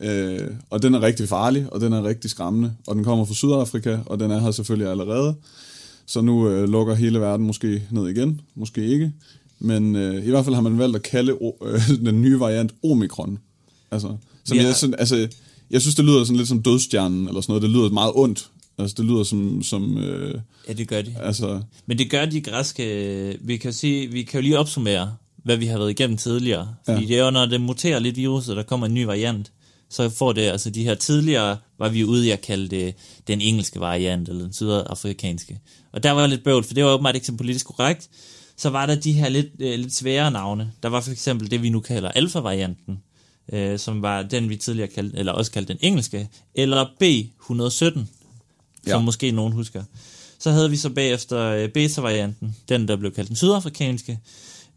[0.00, 2.72] Øh, og den er rigtig farlig, og den er rigtig skræmmende.
[2.86, 5.34] Og den kommer fra Sydafrika, og den er her selvfølgelig allerede.
[6.06, 9.12] Så nu øh, lukker hele verden måske ned igen, måske ikke.
[9.60, 13.38] Men øh, i hvert fald har man valgt at kalde øh, den nye variant omikron.
[13.90, 14.62] Altså, som Ja.
[14.62, 15.28] jeg, sådan, altså,
[15.70, 17.62] jeg synes, det lyder sådan lidt som dødstjernen, eller sådan noget.
[17.62, 18.48] Det lyder meget ondt.
[18.78, 19.62] Altså, det lyder som...
[19.62, 20.34] som øh,
[20.68, 21.14] Ja, det gør de.
[21.20, 23.38] altså, Men det gør de græske...
[23.40, 25.12] Vi kan, sige, vi kan jo lige opsummere,
[25.44, 26.68] hvad vi har været igennem tidligere.
[26.84, 27.06] Fordi Ja.
[27.08, 29.52] det er jo, når det muterer lidt viruset, der kommer en ny variant,
[29.90, 32.94] så får det, altså de her tidligere, var vi ude i at kalde det
[33.26, 35.60] den engelske variant, eller den sydafrikanske.
[35.92, 38.08] Og der var lidt bøvl, for det var åbenbart ikke så politisk korrekt.
[38.56, 40.72] Så var der de her lidt, øh, lidt svære navne.
[40.82, 43.02] Der var for eksempel det, vi nu kalder alfa-varianten,
[43.52, 48.06] øh, som var den, vi tidligere kaldte, eller også kaldte den engelske, eller B117, som
[48.86, 48.98] Ja.
[49.00, 49.82] måske nogen husker.
[50.38, 54.18] Så havde vi så bagefter øh, beta-varianten, den der blev kaldt den sydafrikanske.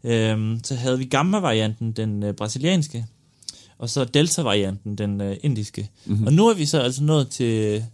[0.04, 3.06] Øhm, så havde vi gamma-varianten, den øh, brasilianske.
[3.82, 5.90] Og så delta-varianten, den øh, indiske.
[6.06, 6.26] Mm-hmm.
[6.26, 7.84] Og nu er vi så altså nået til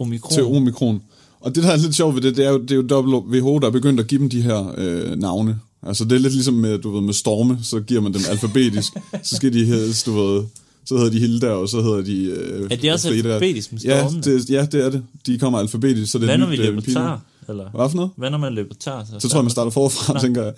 [0.00, 0.32] omikron.
[0.32, 1.02] til omikron.
[1.40, 3.58] Og det, der er lidt sjovt ved det, det er jo, det er jo WHO,
[3.58, 5.58] der er begyndt at give dem de her øh, navne.
[5.82, 8.92] Altså, det er lidt ligesom med, du ved, med storme, så giver man dem alfabetisk.
[9.22, 10.44] så skal de hedde, du ved,
[10.86, 13.28] så hedder de Hilda, og så hedder de øh, er det også Frida.
[13.28, 14.22] alfabetisk med Ja stormene?
[14.22, 15.02] det, ja, det er det.
[15.26, 17.22] De kommer alfabetisk, så det er Hvad når et vi nyt, øh, løber tar?
[17.48, 17.70] Eller?
[17.70, 18.10] Hvad for noget?
[18.16, 19.04] Hvad når man løber tar?
[19.18, 20.52] Så tror jeg, man starter forfra, tænker jeg.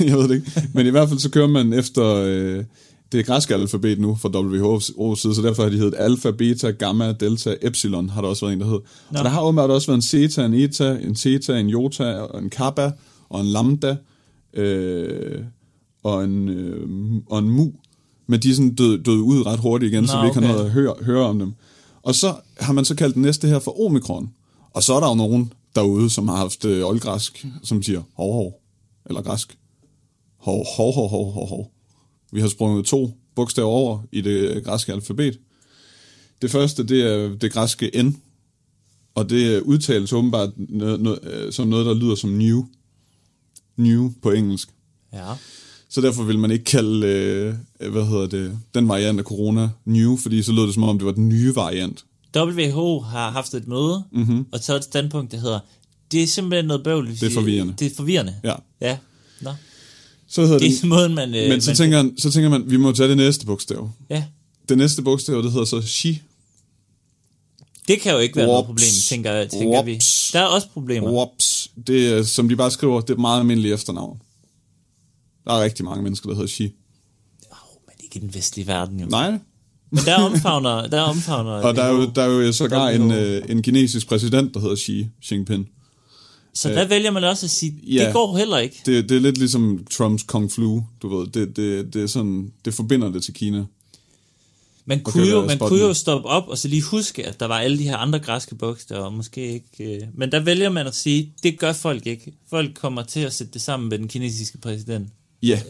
[0.08, 0.68] jeg ved det ikke.
[0.72, 2.64] Men i hvert fald så kører man efter øh,
[3.12, 7.12] det græske alfabet nu fra WHO's side, så derfor har de heddet alfa, beta, gamma,
[7.12, 8.80] delta, epsilon, har der også været en, der hed.
[9.10, 9.18] Nå.
[9.18, 12.50] Og der har åbenbart også været en zeta, en eta, en theta, en jota, en
[12.50, 12.92] kappa,
[13.28, 13.96] og en lambda,
[14.54, 15.44] øh,
[16.02, 16.88] og, en, øh,
[17.26, 17.72] og en mu.
[18.26, 20.46] Men de er sådan død, død ud ret hurtigt igen, Nå, så vi ikke har
[20.46, 20.54] okay.
[20.54, 21.54] noget at høre, høre om dem.
[22.02, 24.30] Og så har man så kaldt den næste her for omikron.
[24.70, 28.32] Og så er der jo nogen derude, som har haft øh, oldgræsk, som siger hov,
[28.32, 28.60] hov,
[29.06, 29.58] eller græsk.
[30.38, 31.73] Hov, hov, hov, hov, hov, hov.
[32.34, 35.38] Vi har sprunget to bogstaver over i det øh, græske alfabet.
[36.42, 38.16] Det første, det er det græske N,
[39.14, 42.64] Og det udtales åbenbart noget, noget, øh, som noget, der lyder som new.
[43.76, 44.68] New på engelsk.
[45.12, 45.32] Ja.
[45.88, 50.16] Så derfor vil man ikke kalde, øh, hvad hedder det, den variant af corona new,
[50.16, 52.04] fordi så lød det som om, det var den nye variant.
[52.36, 54.46] WHO har haft et møde, mm-hmm.
[54.52, 55.60] og taget et standpunkt, der hedder,
[56.12, 57.08] det er simpelthen noget bøvl.
[57.08, 57.74] Det er forvirrende.
[57.78, 58.34] Det er forvirrende.
[58.44, 58.54] Ja.
[58.80, 58.98] Ja.
[59.40, 59.50] Nå.
[60.34, 61.34] Så hedder Det det, er måden, man...
[61.34, 63.90] Øh, men så man, tænker, han, så tænker man, vi må tage det næste bogstav.
[64.10, 64.24] Ja.
[64.68, 66.20] Det næste bogstav, det hedder så she.
[67.88, 68.66] Det kan jo ikke være noget Wops.
[68.66, 69.92] problem, tænker, tænker vi.
[69.92, 70.30] Wops.
[70.32, 71.10] Der er også problemer.
[71.10, 71.70] Wops.
[71.86, 74.18] Det er, som de bare skriver, det er et meget almindeligt efternavn.
[75.44, 76.64] Der er rigtig mange mennesker, der hedder she.
[77.50, 79.06] Oh, men ikke i den vestlige verden, jo.
[79.06, 79.30] Nej,
[79.90, 80.86] Men der omfavner...
[80.86, 84.54] Der omfavner og der er jo, der er jo sågar en, øh, en kinesisk præsident,
[84.54, 85.68] der hedder Xi Jinping.
[86.54, 88.04] Så der vælger man også at sige, ja.
[88.04, 88.80] det går heller ikke.
[88.86, 91.26] Det, det er lidt ligesom Trumps Kung Flu, du ved.
[91.26, 93.64] Det, det, det, er sådan, det forbinder det til Kina.
[94.86, 95.94] Man Okay, kunne, jo, man kunne jo nu?
[95.94, 99.02] stoppe op og så lige huske, at der var alle de her andre græske bogstaver,
[99.04, 99.94] og måske ikke...
[99.94, 102.32] Øh, men der vælger man at sige, det gør folk ikke.
[102.50, 105.08] Folk kommer til at sætte det sammen med den kinesiske præsident.
[105.42, 105.60] Ja,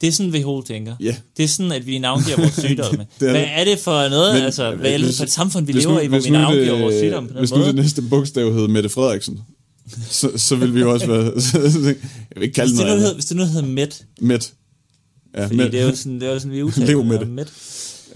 [0.00, 0.96] Det er sådan, WHO tænker.
[1.00, 1.16] Ja.
[1.36, 3.06] Det er sådan, at vi navngiver vores sygdomme.
[3.20, 5.30] Det er Hvad er det for noget, Men, altså, hvad er det hvis- for et
[5.30, 7.32] samfund, vi hvis lever nu- i, hvor hvis vi nu navngiver det- vores sygdomme på
[7.32, 7.68] den Hvis nu måde?
[7.68, 9.40] det næste bogstav hed Mette Frederiksen,
[10.10, 11.22] så, så vil vi jo også være...
[11.22, 11.94] jeg
[12.36, 14.52] vil ikke kalde Hvis det det, noget hed, hvis det nu hed Met, Mæt.
[15.36, 15.72] Ja, fordi Mæt.
[15.72, 17.28] det er jo sådan, det er jo sådan vi udtaler Lev det, med det.
[17.28, 17.52] Met.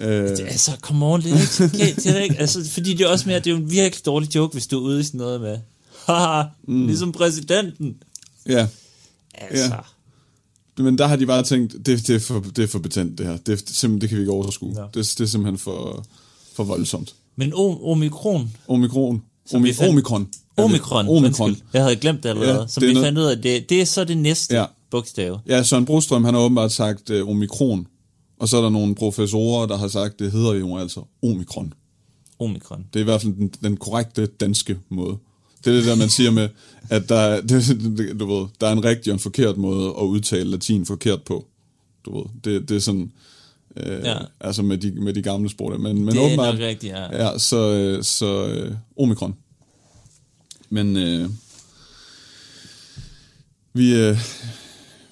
[0.00, 3.00] Øh, Altså, come on, det er ikke så galt, det er ikke, altså, fordi det
[3.07, 5.02] er også mere, det er jo en virkelig dårlig joke, hvis du er ude i
[5.02, 5.59] sådan noget med,
[6.07, 6.87] haha, mm.
[6.87, 7.96] ligesom præsidenten.
[8.48, 8.66] ja,
[9.35, 9.64] Altså,
[10.79, 10.83] Ja.
[10.83, 13.26] men der har de bare tænkt, det, det, er, for, det er for betændt det
[13.26, 13.37] her.
[13.37, 14.74] Det, er, simpelthen, det kan vi ikke overskue.
[14.81, 14.83] Ja.
[14.94, 16.07] Det, det er simpelthen for,
[16.55, 17.14] for voldsomt.
[17.37, 19.22] men o- omikron, Omikron.
[19.50, 20.29] Som omikron.
[20.57, 21.49] Omikron, Omikron.
[21.51, 23.71] undskyld, jeg havde glemt det allerede, Ja, som det vi noget- fandt ud af, det,
[23.71, 24.64] det er så det næste Ja.
[24.90, 25.40] bogstav.
[25.49, 27.87] Ja, Søren Brostrøm, han har åbenbart sagt uh, omikron.
[28.40, 31.73] Og så er der nogle professorer, der har sagt, det hedder jo altså omikron.
[32.38, 32.85] Omikron.
[32.92, 35.16] Det er i hvert fald den, den korrekte danske måde.
[35.64, 36.49] Det er det der, man siger med,
[36.90, 40.03] at der, er- det, du ved, der er en rigtig og en forkert måde at
[40.03, 41.47] udtale latin forkert på.
[42.05, 43.12] Du ved, det, det er sådan,
[43.77, 44.16] øh, Ja.
[44.40, 45.71] altså med de, med de gamle sprog.
[45.73, 45.79] der.
[45.79, 47.25] Men, men det er åbenbart, nok rigtigt, ja.
[47.31, 49.35] ja, så, øh, så øh, omikron.
[50.70, 51.31] Men øh,
[53.74, 54.18] vi, øh,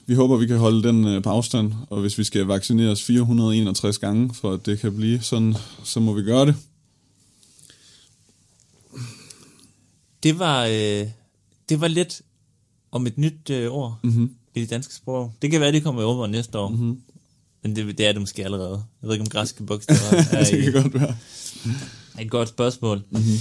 [0.07, 3.99] vi håber, vi kan holde den øh, på afstand, og hvis vi skal vaccineres 461
[3.99, 6.55] gange, for at det kan blive sådan, så må vi gøre det.
[10.23, 11.07] Det var, øh,
[11.69, 12.23] det var lidt
[12.93, 14.13] om et nyt øh, ord Mhm.
[14.13, 14.35] mm-hmm.
[14.55, 15.33] i det danske sprog.
[15.43, 16.69] Det kan være, det kommer over næste år.
[16.69, 17.01] Mm-hmm.
[17.63, 18.83] Men det, det er det måske allerede.
[19.03, 21.17] Jeg ved ikke, om græske bogstaver er det i, kan godt være.
[22.21, 23.03] et godt spørgsmål.
[23.11, 23.39] Mm-hmm.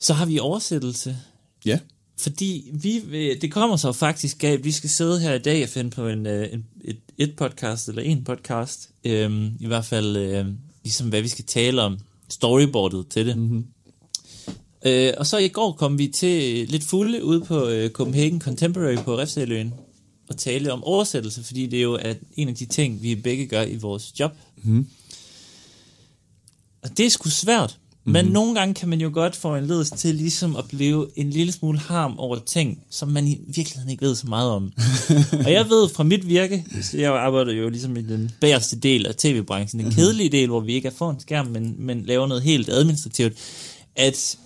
[0.00, 1.16] Så har vi oversættelse.
[1.64, 1.78] Ja.
[2.20, 5.62] Fordi vi, vil- det kommer så faktisk af, at vi skal sidde her i dag
[5.62, 8.90] og finde på en, øh, en, et, et podcast, eller en podcast.
[9.04, 10.46] Øhm, I hvert fald, øh,
[10.84, 11.98] ligesom hvad vi skal tale om.
[12.28, 13.38] Storyboardet til det.
[13.38, 13.66] Mm-hmm.
[14.86, 18.40] Øh, og så i går kom vi til øh, lidt fulde ude på øh, Copenhagen
[18.40, 19.74] Contemporary på Refsaløen
[20.28, 23.46] og tale om oversættelse, fordi det er jo at en af de ting, vi begge
[23.46, 24.32] gør i vores job.
[24.62, 24.86] Mm.
[26.82, 27.78] Og det er sgu svært.
[28.08, 28.12] Mm.
[28.12, 31.30] Men nogle gange kan man jo godt få en ledelse til ligesom at blive en
[31.30, 34.72] lille smule harm over ting, som man i virkeligheden ikke ved så meget om.
[35.44, 39.14] og jeg ved fra mit virke, jeg arbejder jo ligesom i den bagerste del af
[39.14, 42.42] tv-branchen, den kedelige del, hvor vi ikke er foran en skærm, men, men laver noget
[42.42, 43.32] helt administrativt,
[43.96, 44.38] at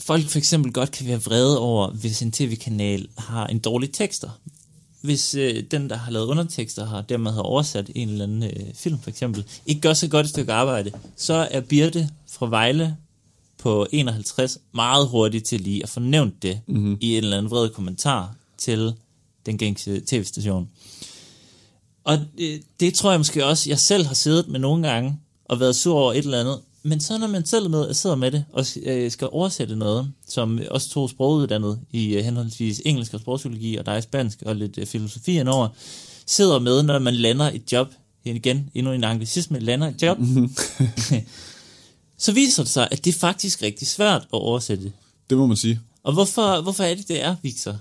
[0.00, 4.28] folk for eksempel godt kan være vrede over, hvis en tv-kanal har en dårlig tekster.
[5.06, 8.74] Hvis øh, den, der har lavet undertekster, har dermed har oversat en eller anden øh,
[8.74, 12.96] film for eksempel, ikke gør så godt et stykke arbejde, så er Birte fra Vejle
[13.58, 16.98] på 51 meget hurtigt til lige at få nævnt det mm-hmm.
[17.00, 18.92] i en eller anden vred kommentar til
[19.46, 20.68] den gængse tv-station.
[22.04, 25.60] Og det, det tror jeg måske også, jeg selv har siddet med nogle gange og
[25.60, 26.60] været sur over et eller andet.
[26.86, 30.60] Men så når man selv med, sidder med det og øh, skal oversætte noget, som
[30.70, 34.78] også to sproguddannet i øh, henholdsvis engelsk og sprogpsykologi, og der er spansk og lidt
[34.78, 35.68] øh, filosofi indover,
[36.26, 37.88] sidder med, når man lander et job,
[38.24, 40.18] igen, endnu en anglicisme, lander et job,
[42.24, 44.92] så viser det sig, at det er faktisk rigtig svært at oversætte.
[45.30, 45.80] Det må man sige.
[46.02, 47.76] Og hvorfor, hvorfor er det, det er, Victor?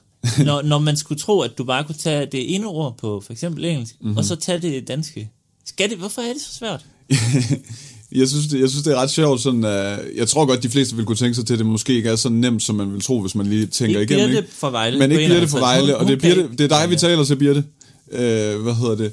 [0.46, 3.34] Når, når man skulle tro, at du bare kunne tage det ene ord på for
[3.34, 4.18] eksempel engelsk, mm-hmm.
[4.18, 5.30] og så tage det danske.
[5.66, 6.86] Skal det, hvorfor er det så svært?
[8.20, 9.42] Jeg synes, det, jeg synes, det er ret sjovt.
[9.42, 11.94] Sådan, uh, jeg tror godt, de fleste vil kunne tænke sig til, at det måske
[11.94, 14.36] ikke er så nemt, som man vil tro, hvis man lige tænker Ikke igennem.
[14.36, 15.62] Birte fra Vejle Men ikke Birte fra 51.
[15.62, 17.64] Vejle, og det er, Birte, ikke- det er dig, vi taler til, Birte.
[18.08, 19.12] Uh, hvad hedder det?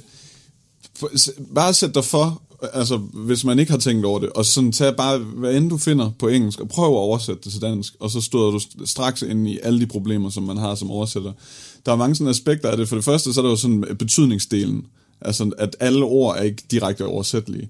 [0.98, 1.10] For,
[1.54, 4.96] bare sæt dig for, altså hvis man ikke har tænkt over det, og sådan tag
[4.96, 8.10] bare, hvad end du finder på engelsk, og prøv at oversætte det til dansk, og
[8.10, 11.32] så støder du st- straks ind i alle de problemer, som man har som oversætter.
[11.86, 12.88] Der er mange sådan aspekter af det.
[12.88, 14.86] For det første, så er der jo sådan betydningsdelen.
[15.20, 17.68] Altså, at alle ord er ikke direkte oversættelige.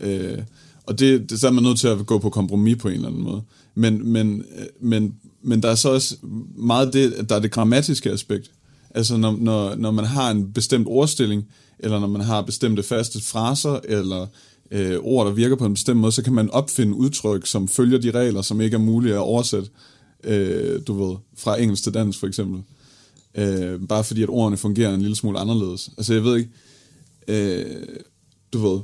[0.00, 0.38] Øh,
[0.86, 3.08] og det, det så er man nødt til at gå på kompromis på en eller
[3.08, 3.42] anden måde.
[3.74, 6.16] Men, men, øh, men, men der er så også
[6.56, 8.50] meget det, der er det grammatiske aspekt.
[8.94, 11.44] Altså når, når, når man har en bestemt ordstilling,
[11.78, 14.26] eller når man har bestemte faste fraser, eller
[14.70, 17.98] øh, ord, der virker på en bestemt måde, så kan man opfinde udtryk, som følger
[17.98, 19.68] de regler, som ikke er mulige at oversætte,
[20.24, 22.62] øh, du ved, fra engelsk til dansk for eksempel.
[23.34, 25.90] Øh, bare fordi, at ordene fungerer en lille smule anderledes.
[25.96, 26.50] Altså jeg ved ikke,
[27.28, 27.86] øh,
[28.52, 28.80] du ved,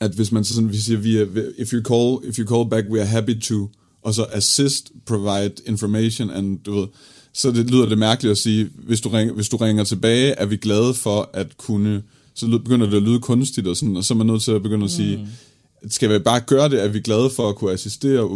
[0.00, 1.26] at hvis man så sådan, vi siger, vi er,
[1.58, 3.70] if you call, if you call back, we are happy to,
[4.02, 6.86] og så assist, provide information, and du ved,
[7.34, 10.46] så det lyder det mærkeligt at sige, hvis du, ringer, hvis du ringer tilbage, er
[10.46, 12.02] vi glade for at kunne,
[12.34, 14.62] så begynder det at lyde kunstigt, og, sådan, og så er man nødt til at
[14.62, 15.90] begynde at sige, mm.
[15.90, 18.28] skal vi bare gøre det, er vi glade for at kunne assistere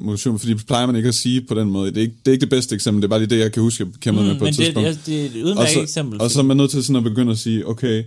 [0.00, 1.90] motion, fordi det plejer man ikke at sige på den måde.
[1.90, 3.52] Det er ikke det, er ikke det bedste eksempel, det er bare lige det, jeg
[3.52, 4.88] kan huske, jeg kæmper mm, med på et men tidspunkt.
[4.88, 6.20] Det, det, det er et udmærket og så, eksempel.
[6.20, 8.04] Og så er man nødt til sådan at begynde at sige, okay,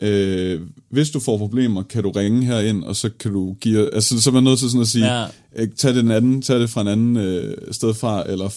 [0.00, 3.94] øh, hvis du får problemer, kan du ringe herind, og så kan du give...
[3.94, 5.20] Altså, så er man nødt til sådan at sige, Ja.
[5.58, 5.66] ja.
[5.76, 8.48] tag det, den anden, tag det fra en anden øh, sted fra, eller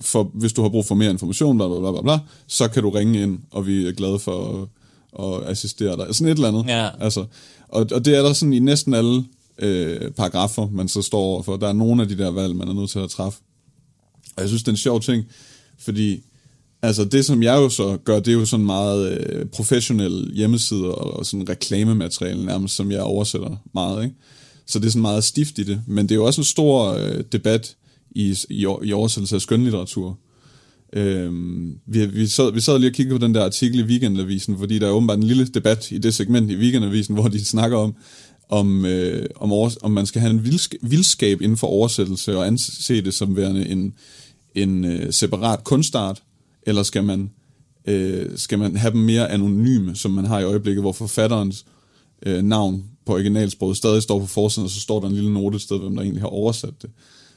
[0.00, 2.82] for, hvis du har brug for mere information, bla, bla, bla, bla, bla, så kan
[2.82, 4.68] du ringe ind, og vi er glade for
[5.18, 6.14] at, at assistere dig.
[6.14, 6.64] Sådan et eller andet.
[6.68, 6.88] Ja.
[7.00, 7.24] Altså,
[7.68, 9.24] og, og det er der sådan i næsten alle
[9.58, 11.56] øh, paragrafer, man så står overfor.
[11.56, 13.38] Der er nogle af de der valg, man er nødt til at træffe.
[14.36, 15.24] Og jeg synes, det er en sjov ting,
[15.78, 16.20] fordi
[16.86, 20.88] altså det, som jeg jo så gør, det er jo sådan meget øh, professionel hjemmesider
[20.88, 24.16] og, og sådan reklamemateriale nærmest, som jeg oversætter meget, ikke?
[24.66, 25.82] Så det er sådan meget stift i det.
[25.86, 27.76] Men det er jo også en stor øh, debat
[28.10, 30.18] i, i, i oversættelse af skønlitteratur.
[30.92, 34.58] Øhm, vi, vi, sad, vi sad lige og kiggede på den der artikel i Weekendavisen,
[34.58, 37.78] fordi der er åbenbart en lille debat i det segment i Weekendavisen, hvor de snakker
[37.78, 37.94] om,
[38.48, 42.46] om, øh, om, over, om man skal have en vildsk- vildskab inden for oversættelse og
[42.46, 43.94] anse det som værende en,
[44.54, 46.22] en øh, separat kunstart,
[46.66, 47.30] eller skal man,
[47.86, 51.66] øh, skal man have dem mere anonyme, som man har i øjeblikket, hvor forfatterens
[52.22, 55.56] øh, navn på originalsproget stadig står på forsiden, og så står der en lille note
[55.56, 56.90] et sted, hvem der egentlig har oversat det.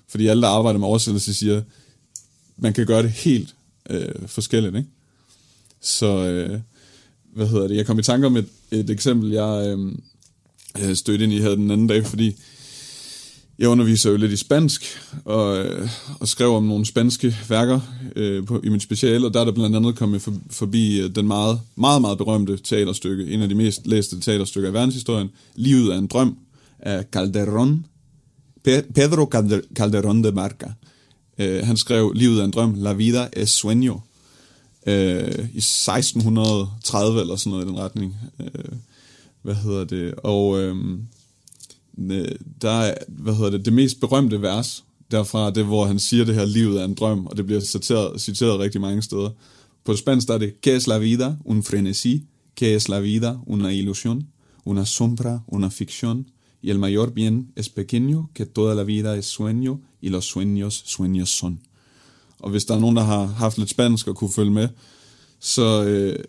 [0.07, 1.61] Fordi alle, der arbejder med oversættelse, siger,
[2.57, 3.55] man kan gøre det helt
[3.89, 4.89] øh, forskelligt, ikke?
[5.81, 6.59] Så, øh,
[7.33, 9.91] hvad hedder det, jeg kom i tanke om et, et eksempel, jeg øh,
[10.79, 12.35] øh stødte ind i her den anden dag, fordi
[13.59, 14.85] jeg underviser jo lidt i spansk,
[15.25, 17.79] og, øh, og skrev om nogle spanske værker
[18.15, 21.15] øh, på, i mit speciale, og der er der blandt andet kommet for, forbi øh,
[21.15, 25.91] den meget, meget, meget berømte teaterstykke, en af de mest læste teaterstykker i verdenshistorien, Livet
[25.91, 26.37] af en drøm,
[26.79, 27.69] af Calderón,
[28.93, 29.29] Pedro
[29.79, 30.73] Calderón de Marca.
[31.39, 33.99] Øh, han skrev Livet af en drøm, La vida es sueño,
[34.87, 38.15] øh, i 1630 eller sådan noget i den retning.
[38.39, 38.77] Øh,
[39.41, 40.13] hvad hedder det?
[40.13, 40.59] Og...
[40.61, 40.75] Øh,
[42.61, 46.45] der hvad hedder det, det mest berømte vers derfra, det hvor han siger det her,
[46.45, 49.29] livet er en drøm, og det bliver citeret, citeret rigtig mange steder.
[49.83, 51.35] På spansk der er det, que es la vida?
[51.45, 52.25] Un frenesí.
[52.59, 53.41] que es la vida?
[53.45, 54.17] Una ilusión.
[54.65, 56.31] Una sombra, una ficción.
[56.61, 60.83] Y el mayor bien es pequeño, que toda la vida es sueño, y los sueños,
[60.85, 61.61] sueños son.
[62.39, 64.67] Og hvis der er nogen, der har haft lidt spansk og kunne følge med,
[65.39, 66.23] så øh,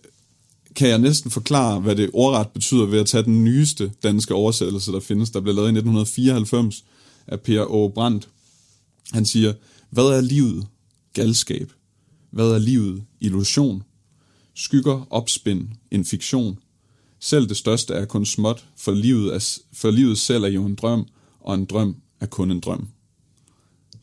[0.76, 4.92] kan jeg næsten forklare, hvad det ordret betyder ved at tage den nyeste danske oversættelse,
[4.92, 6.85] der findes, der blev lavet i 1994
[7.26, 8.28] af Per Å Brandt.
[9.12, 9.52] Han siger,
[9.90, 10.66] hvad er livet?
[11.14, 11.72] Galskab.
[12.30, 13.02] Hvad er livet?
[13.20, 13.83] Illusion.
[14.54, 16.59] Skygger, opspind, en fiktion.
[17.20, 20.74] Selv det største er kun småt, for livet, er, for livet selv er jo en
[20.74, 21.06] drøm,
[21.40, 22.88] og en drøm er kun en drøm.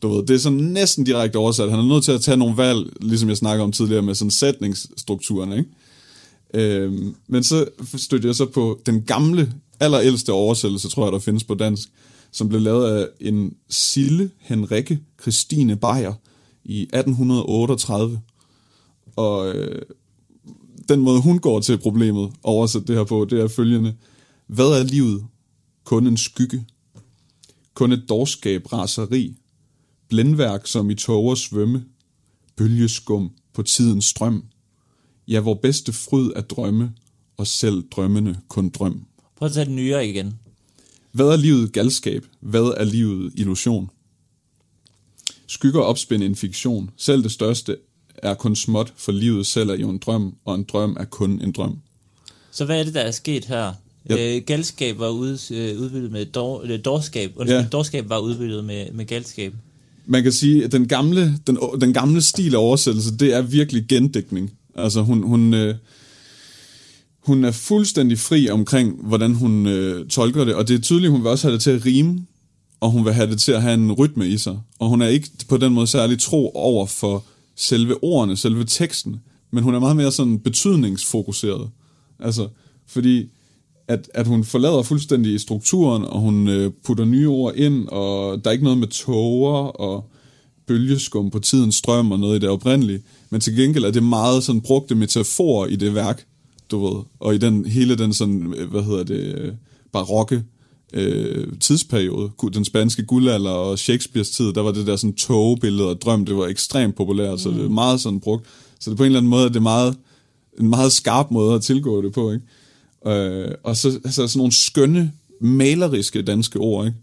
[0.02, 1.70] Du ved, det er sådan næsten direkte oversat.
[1.70, 4.30] Han er nødt til at tage nogle valg, ligesom jeg snakker om tidligere, med sådan
[4.30, 5.70] sætningsstrukturen, ikke?
[6.54, 6.92] Øh,
[7.26, 11.54] men så stødte jeg så på den gamle, allerældste oversættelse, tror jeg, der findes på
[11.54, 11.88] dansk,
[12.30, 16.14] som blev lavet af en Sille Henrikke Christine Bayer
[16.64, 18.20] i 1838.
[19.16, 19.82] Og øh,
[20.88, 23.94] den måde, hun går til problemet, oversat det her på, det er følgende.
[24.46, 25.26] Hvad er livet?
[25.84, 26.66] Kun en skygge.
[27.74, 29.36] Kun et dårskab raseri.
[30.08, 31.84] Blændværk som i tåger svømme.
[32.56, 34.44] Bølgeskum på tidens strøm.
[35.28, 36.92] Ja, hvor bedste fryd er drømme,
[37.36, 39.04] og selv drømmene kun drøm.
[39.36, 40.34] Prøv at tage den nyere igen.
[41.12, 42.24] Hvad er livet galskab?
[42.40, 43.90] Hvad er livet illusion?
[45.46, 46.90] Skygger opspinde en fiktion.
[46.96, 47.76] Selv det største
[48.16, 51.40] er kun småt, for livet selv er jo en drøm, og en drøm er kun
[51.40, 51.78] en drøm.
[52.50, 53.72] Så hvad er det, der er sket her?
[54.10, 54.18] Yep.
[54.18, 57.32] Øh, galskab var ud, øh, udbyttet med dår, øh, dårskab.
[57.36, 57.66] Undskyld, Ja.
[57.72, 59.54] dårskab var udbyttet med, med galskab.
[60.06, 63.84] Man kan sige, at den gamle, den, den gamle stil af oversættelse, det er virkelig
[63.88, 64.52] gendækning.
[64.78, 65.74] Altså hun, hun, øh,
[67.18, 71.22] hun er fuldstændig fri omkring, hvordan hun øh, tolker det, og det er tydeligt, hun
[71.22, 72.26] vil også have det til at rime,
[72.80, 74.58] og hun vil have det til at have en rytme i sig.
[74.78, 77.24] Og hun er ikke på den måde særlig tro over for
[77.56, 79.16] selve ordene, selve teksten,
[79.50, 81.70] men hun er meget mere sådan betydningsfokuseret.
[82.20, 82.48] Altså,
[82.86, 83.28] fordi
[83.88, 88.50] at, at hun forlader fuldstændig strukturen, og hun øh, putter nye ord ind, og der
[88.50, 90.10] er ikke noget med tåger og
[90.66, 93.02] bølgeskum på tidens strøm og noget i det oprindelige.
[93.30, 96.26] Men til gengæld er det meget sådan brugte metaforer i det værk,
[96.70, 97.02] du ved.
[97.20, 99.52] Og i den hele den sådan, hvad hedder det, øh,
[99.92, 100.42] barokke
[100.92, 106.00] øh, tidsperiode, den spanske guldalder og Shakespeares tid, der var det der sådan togebillede og
[106.00, 107.38] drøm, det var ekstremt populært, mm.
[107.38, 108.46] så det er meget sådan brugt.
[108.80, 109.96] Så det på en eller anden måde, det er meget,
[110.60, 112.44] en meget skarp måde at tilgå det på, ikke?
[113.06, 116.98] Øh, og så altså, sådan nogle skønne, maleriske danske ord, ikke?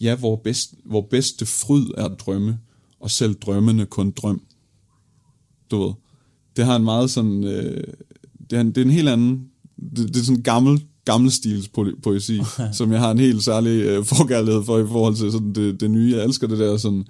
[0.00, 2.58] Ja, hvor, bedst, hvor bedste fryd er drømme,
[3.00, 4.40] og selv drømmene kun drøm.
[5.70, 5.92] Du ved.
[6.56, 7.44] Det har en meget sådan...
[7.44, 7.84] Øh,
[8.50, 9.48] det, er en, det er en helt anden...
[9.96, 12.40] Det, det er sådan gammel, gammel stils po- poesi,
[12.72, 15.90] som jeg har en helt særlig øh, forkærlighed for i forhold til sådan det, det
[15.90, 16.12] nye.
[16.16, 17.04] Jeg elsker det der sådan...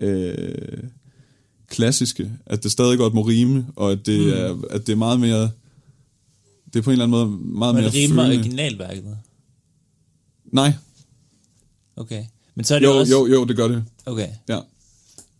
[0.00, 0.78] Øh,
[1.68, 4.32] klassiske, at det stadig godt må rime, og at det, mm.
[4.32, 5.50] er, at det er meget mere...
[6.72, 8.38] Det er på en eller anden måde meget Men mere rimer følende.
[8.38, 9.16] originalværket.
[10.52, 10.72] Nej,
[11.96, 12.24] Okay.
[12.54, 13.12] Men så er det jo også...
[13.12, 13.84] jo, jo, det gør det.
[14.06, 14.28] Okay.
[14.48, 14.58] Ja.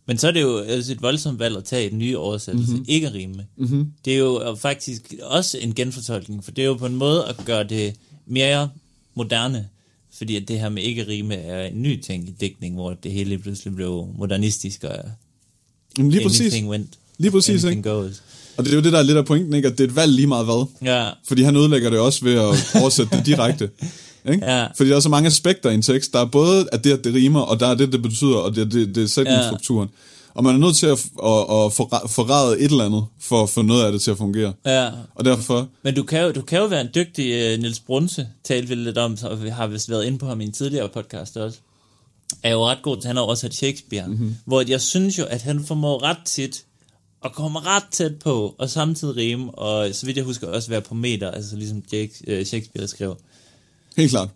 [0.07, 2.85] Men så er det jo altså et voldsomt valg at tage en ny oversættelse, mm-hmm.
[2.87, 3.45] ikke at rime.
[3.57, 3.91] Mm-hmm.
[4.05, 7.35] Det er jo faktisk også en genfortolkning, for det er jo på en måde at
[7.45, 8.69] gøre det mere
[9.15, 9.67] moderne,
[10.17, 13.11] fordi at det her med ikke rime er en ny ting i digtning, hvor det
[13.11, 14.95] hele pludselig blev modernistisk, og
[15.97, 16.63] Jamen, lige præcis.
[16.63, 17.81] went, Lige præcis, ikke?
[17.81, 18.21] goes.
[18.57, 19.67] Og det er jo det, der er lidt af pointen, ikke?
[19.67, 20.65] At det er et valg lige meget hvad.
[20.81, 23.69] Ja, Fordi han ødelægger det også ved at oversætte det direkte.
[24.31, 24.45] Ikke?
[24.45, 24.67] Ja.
[24.77, 26.13] Fordi der er så mange aspekter i en tekst.
[26.13, 28.55] Der er både at det, at det rimer, og der er det, det betyder, og
[28.55, 29.89] det, det, det er sætningsstrukturen.
[30.35, 33.61] Og man er nødt til at, at, at forrade et eller andet, for at få
[33.61, 34.53] noget af det til at fungere.
[34.65, 34.91] ja.
[35.15, 38.27] Og derfor, Men du kan jo, du kan jo være en dygtig uh, Niels Brunse,
[38.43, 40.89] talte vi lidt om, og vi har vist været inde på ham i en tidligere
[40.89, 41.57] podcast også,
[42.43, 44.35] er jo ret god til, han har også Shakespeare, mm-hmm.
[44.45, 46.65] hvor jeg synes jo, at han formår ret tit
[47.25, 50.81] at komme ret tæt på, og samtidig rime, og så vidt jeg husker også være
[50.81, 53.17] på meter, altså ligesom Jake, uh, Shakespeare skrev.
[53.97, 54.29] Helt klart.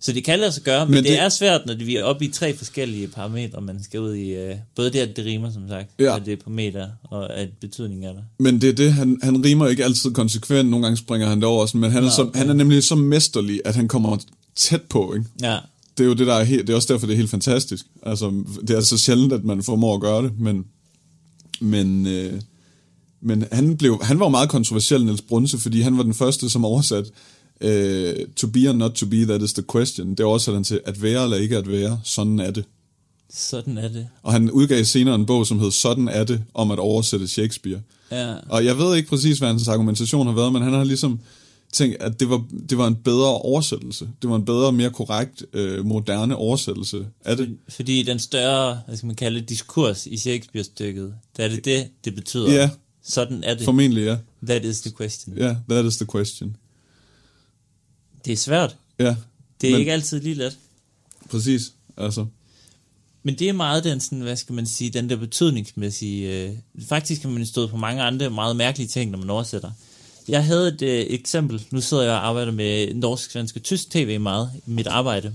[0.00, 2.04] Så det kan lade sig gøre, men, Men det, det- er svært, når vi er
[2.04, 5.52] oppe i tre forskellige parametre, man skal ud i, uh, både det, at det rimer,
[5.52, 6.16] som sagt, Ja.
[6.16, 8.22] at det er på meter, og at betydningen er der.
[8.38, 10.68] Men det er det, han, han rimer ikke altid konsekvent.
[10.70, 12.38] Nogle gange springer han det over, men han er, så, okay.
[12.38, 14.16] han er nemlig så mesterlig, at han kommer
[14.56, 15.26] tæt på, ikke?
[15.42, 15.58] Ja,
[15.98, 17.86] det er jo det, der er helt, det er også derfor, det er helt fantastisk.
[18.02, 20.64] Altså, det er så sjældent, at man formår at gøre det, men,
[21.60, 22.40] men, øh,
[23.20, 26.64] men han, blev, han var meget kontroversiel, Niels Brunse, fordi han var den første, som
[26.64, 27.04] oversat
[27.60, 30.10] øh, to be or not to be, that is the question.
[30.10, 32.64] Det oversatte han til at være eller ikke at være, sådan er det.
[33.30, 34.08] sådan er det.
[34.22, 37.80] Og han udgav senere en bog, som hed Sådan er det, om at oversætte Shakespeare.
[38.10, 38.34] Ja.
[38.48, 41.20] Og jeg ved ikke præcis, hvad hans argumentation har været, men han har ligesom
[41.72, 44.08] tænkt, at det var, det var en bedre oversættelse.
[44.22, 47.56] Det var en bedre, mere korrekt, øh, moderne oversættelse af det.
[47.68, 51.86] Fordi den større, hvad skal man kalde det, diskurs i Shakespeare-stykket, der er det det,
[52.04, 52.52] det betyder.
[52.52, 52.70] Ja.
[53.04, 53.64] Sådan er det.
[53.64, 54.16] Formentlig, ja.
[54.46, 55.36] That is the question.
[55.36, 56.56] Ja, yeah, that is the question.
[58.26, 58.76] Det er svært.
[58.98, 59.16] Ja,
[59.60, 60.58] Det er Men- ikke altid lige let.
[61.30, 61.72] præcis.
[61.96, 62.26] Altså,
[63.22, 66.44] Men det er meget den, sådan, hvad skal man sige, den der betydningsmæssige...
[66.44, 66.52] Øh,
[66.88, 69.70] faktisk kan man stå på mange andre meget mærkelige ting, når man oversætter.
[70.28, 71.66] Jeg havde et øh, eksempel.
[71.70, 75.34] Nu sidder jeg og arbejder med norsk, svensk og tysk tv meget i mit arbejde.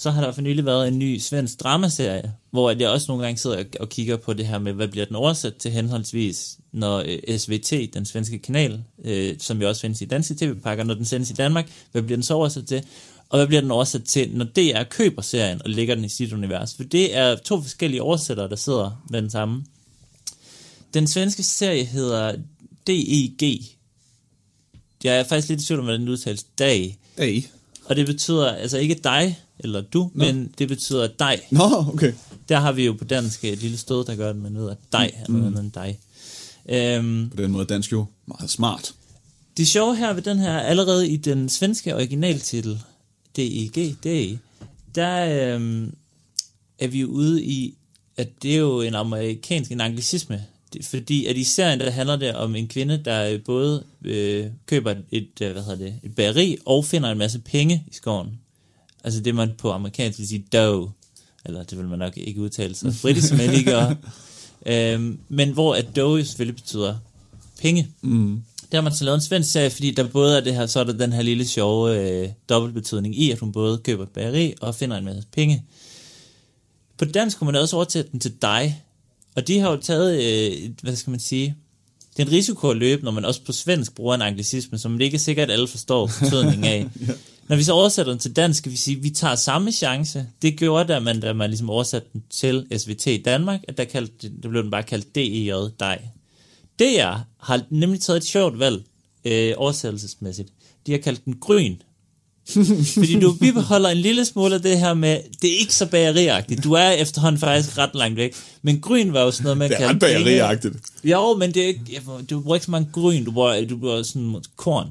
[0.00, 3.38] Så har der for nylig været en ny svensk dramaserie, hvor jeg også nogle gange
[3.38, 7.38] sidder og- kigger på det her med, hvad bliver den oversat til henholdsvis, når øh,
[7.38, 11.30] SVT, den svenske kanal, øh, som jo også findes i danske tv-pakker, når den sendes
[11.30, 12.82] i Danmark, hvad bliver den så oversat til?
[13.28, 16.32] Og hvad bliver den oversat til, når DR køber serien og lægger den i sit
[16.32, 16.74] univers?
[16.74, 19.64] For det er to forskellige oversættere, der sidder med den samme.
[20.94, 22.36] Den svenske serie hedder
[22.86, 23.62] DEG.
[25.04, 26.42] Jeg er faktisk lidt i tvivl om, hvordan den udtales.
[26.58, 26.98] DAG.
[27.18, 27.42] hey.
[27.84, 30.24] Og det betyder altså ikke dig eller du, Nå.
[30.24, 31.40] men det betyder dig.
[31.50, 32.12] Nå, okay.
[32.48, 34.76] Der har vi jo på dansk et lille stød, der gør, at man ved, at
[34.92, 35.98] dig er noget andet end dig.
[36.68, 38.94] Øhm, På den måde er dansk jo meget smart.
[39.56, 42.80] det sjove her ved den her, allerede i den svenske originaltitel,
[43.36, 44.38] DEG, DE,
[44.94, 45.94] der øhm,
[46.78, 47.74] er vi jo ude i,
[48.16, 50.44] at det er jo en amerikansk, en anglicisme,
[50.82, 55.28] fordi at i serien, der handler det om en kvinde, der både øh, køber et,
[55.42, 58.28] øh, hvad hedder det, et bageri, og finder en masse penge i skoven.
[59.04, 60.90] Altså det, man på amerikansk vil sige dough,
[61.44, 63.94] eller det vil man nok ikke udtale sig britisk, som jeg lige gør.
[64.66, 66.96] Øhm, men hvor at dough jo selvfølgelig betyder
[67.60, 67.88] penge.
[68.02, 68.42] Mm.
[68.72, 70.80] Der har man så lavet en svensk serie, fordi der både er det her, så
[70.80, 74.54] er der den her lille sjove øh, dobbeltbetydning i, at hun både køber et bageri
[74.60, 75.64] og finder en masse penge.
[76.98, 78.82] På dansk kunne man også oversætte den til dig,
[79.34, 81.56] og de har jo taget, øh, hvad skal man sige,
[82.16, 84.98] det er en risiko at løbe, når man også på svensk bruger en anglicisme, som
[84.98, 86.86] det ikke er sikkert, at alle forstår betydningen af.
[87.50, 90.26] Når vi så oversætter den til dansk, skal vi sige, at vi tager samme chance.
[90.42, 93.84] Det gjorde der man, da man ligesom oversatte den til SVT i Danmark, at der,
[93.84, 96.10] kaldte, der blev den bare kaldt DEJ, dig.
[96.78, 98.82] DR har nemlig taget et sjovt valg
[99.24, 100.48] øh, oversættelsesmæssigt.
[100.86, 101.82] De har kaldt den grøn,
[102.94, 106.64] Fordi du bibeholder en lille smule af det her med, det er ikke så bageriagtigt.
[106.64, 108.34] Du er efterhånden faktisk ret langt væk.
[108.62, 109.88] Men gryn var jo sådan noget, man Det er kan...
[109.88, 110.76] ret bageriagtigt.
[111.04, 114.02] Jo, men det er ikke, du bruger ikke så mange gryn, du bruger, du bruger
[114.02, 114.90] sådan korn.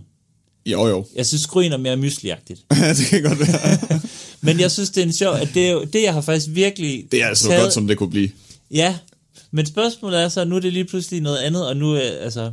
[0.72, 1.06] Jo, jo.
[1.16, 2.62] Jeg synes, gryn er mere mysliagtigt.
[2.98, 4.00] det kan godt være.
[4.42, 7.06] Men jeg synes, det er en sjov, at det, er det jeg har faktisk virkelig
[7.12, 8.30] Det er altså så taget, godt, som det kunne blive.
[8.72, 8.96] Ja,
[9.52, 12.52] men spørgsmålet er så, nu er det lige pludselig noget andet, og nu er, altså,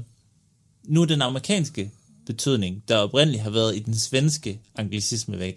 [0.84, 1.90] nu er den amerikanske
[2.26, 5.56] betydning, der oprindeligt har været i den svenske anglicisme væk.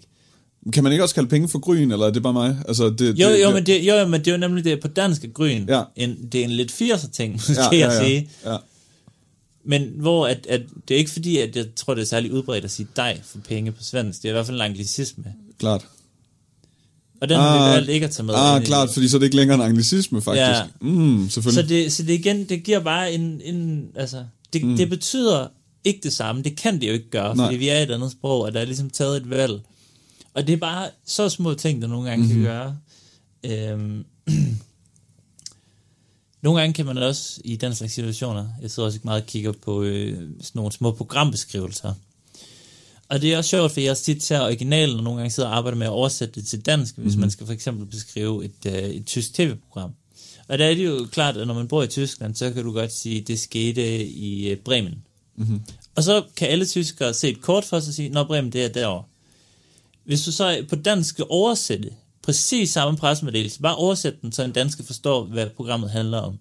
[0.72, 2.58] Kan man ikke også kalde penge for gryn, eller er det bare mig?
[2.68, 4.80] Altså, det, Jo, det, jo, men det, jo, jo, men det er jo nemlig det
[4.80, 5.64] på dansk gryn.
[5.68, 5.82] Ja.
[5.96, 8.30] En, det er en lidt 80'er ting, måske ja, ja, ja, at ja, sige.
[8.44, 8.56] ja.
[9.64, 12.64] Men hvor at, at det er ikke fordi, at jeg tror, det er særlig udbredt
[12.64, 14.22] at sige dig for penge på svensk.
[14.22, 15.24] Det er i hvert fald en anglicisme.
[15.58, 15.86] Klart.
[17.20, 18.34] Og den har vi valgt ikke at tage med.
[18.36, 18.94] Ah, klart, det.
[18.94, 20.40] fordi så er det ikke længere en anglicisme, faktisk.
[20.40, 20.62] Ja.
[20.80, 21.68] Mm, Så selvfølgelig.
[21.84, 24.76] det, så det igen, det giver bare en, en altså, det, mm.
[24.76, 25.46] det betyder
[25.84, 26.42] ikke det samme.
[26.42, 27.46] Det kan det jo ikke gøre, Nej.
[27.46, 29.60] fordi vi er i et andet sprog, og der er ligesom taget et valg.
[30.34, 32.36] Og det er bare så små ting, der nogle gange Mhm.
[32.36, 32.46] mm-hmm.
[32.46, 32.74] kan
[33.42, 33.70] gøre.
[33.70, 34.04] Øhm,
[36.42, 39.52] nogle gange kan man også i den slags situationer, jeg sidder også meget og kigger
[39.52, 41.94] på øh, sådan nogle små programbeskrivelser.
[43.08, 45.56] Og det er også sjovt, for jeg tit tager originalen, og nogle gange sidder og
[45.56, 47.20] arbejder med at oversætte det til dansk, hvis Mhm.
[47.20, 49.90] man skal for eksempel beskrive et, øh, et tysk tv-program.
[50.48, 52.72] Og der er det jo klart, at når man bor i Tyskland, så kan du
[52.72, 54.94] godt sige, at det skete i øh, Bremen.
[55.36, 55.60] Mhm.
[55.94, 58.64] Og så kan alle tyskere se et kort for sig og sige, når Bremen det
[58.64, 59.04] er derovre.
[60.04, 61.90] Hvis du så på dansk skal oversætte
[62.22, 66.38] præcis samme pressemeddelelse, bare oversæt den, så en dansker forstår, hvad programmet handler om,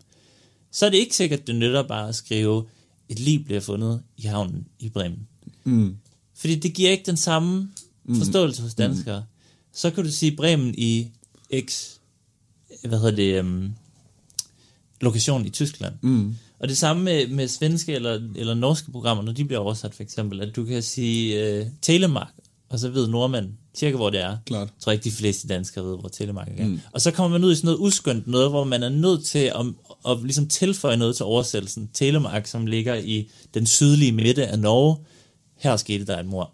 [0.72, 2.66] så er det ikke sikkert, at det nytter bare at skrive,
[3.10, 5.28] et liv bliver fundet i havnen i Bremen.
[5.64, 5.98] Mm.
[6.36, 7.70] Fordi det giver ikke den samme
[8.18, 9.24] forståelse hos danskere.
[9.74, 11.12] Så kan du sige Bremen i
[11.66, 11.86] X,
[12.84, 13.74] hvad hedder det, um,
[15.02, 15.96] lokation i Tyskland.
[16.02, 16.36] Mm.
[16.60, 20.04] Og det samme med, med svenske eller, eller norske programmer, når de bliver oversat for
[20.04, 22.34] eksempel, at du kan sige uh, Telemark,
[22.70, 24.38] og så ved nordmænd cirka, hvor det er.
[24.46, 24.68] Klart.
[24.68, 26.68] Jeg tror ikke, de fleste danskere ved, hvor Telemark er.
[26.68, 26.80] Mm.
[26.92, 29.40] Og så kommer man ud i sådan noget uskyndt noget, hvor man er nødt til
[29.40, 29.66] at,
[30.08, 31.90] at ligesom tilføje noget til oversættelsen.
[31.94, 34.98] Telemark, som ligger i den sydlige midte af Norge.
[35.56, 36.52] Her skete der et mor.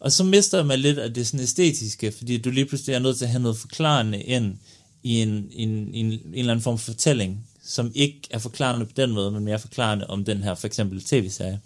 [0.00, 3.18] Og så mister man lidt af det sådan æstetiske, fordi du lige pludselig er nødt
[3.18, 4.54] til at have noget forklarende ind
[5.02, 8.92] i en, en, en, en eller anden form for fortælling, som ikke er forklarende på
[8.96, 11.60] den måde, men mere forklarende om den her for eksempel tv-serie.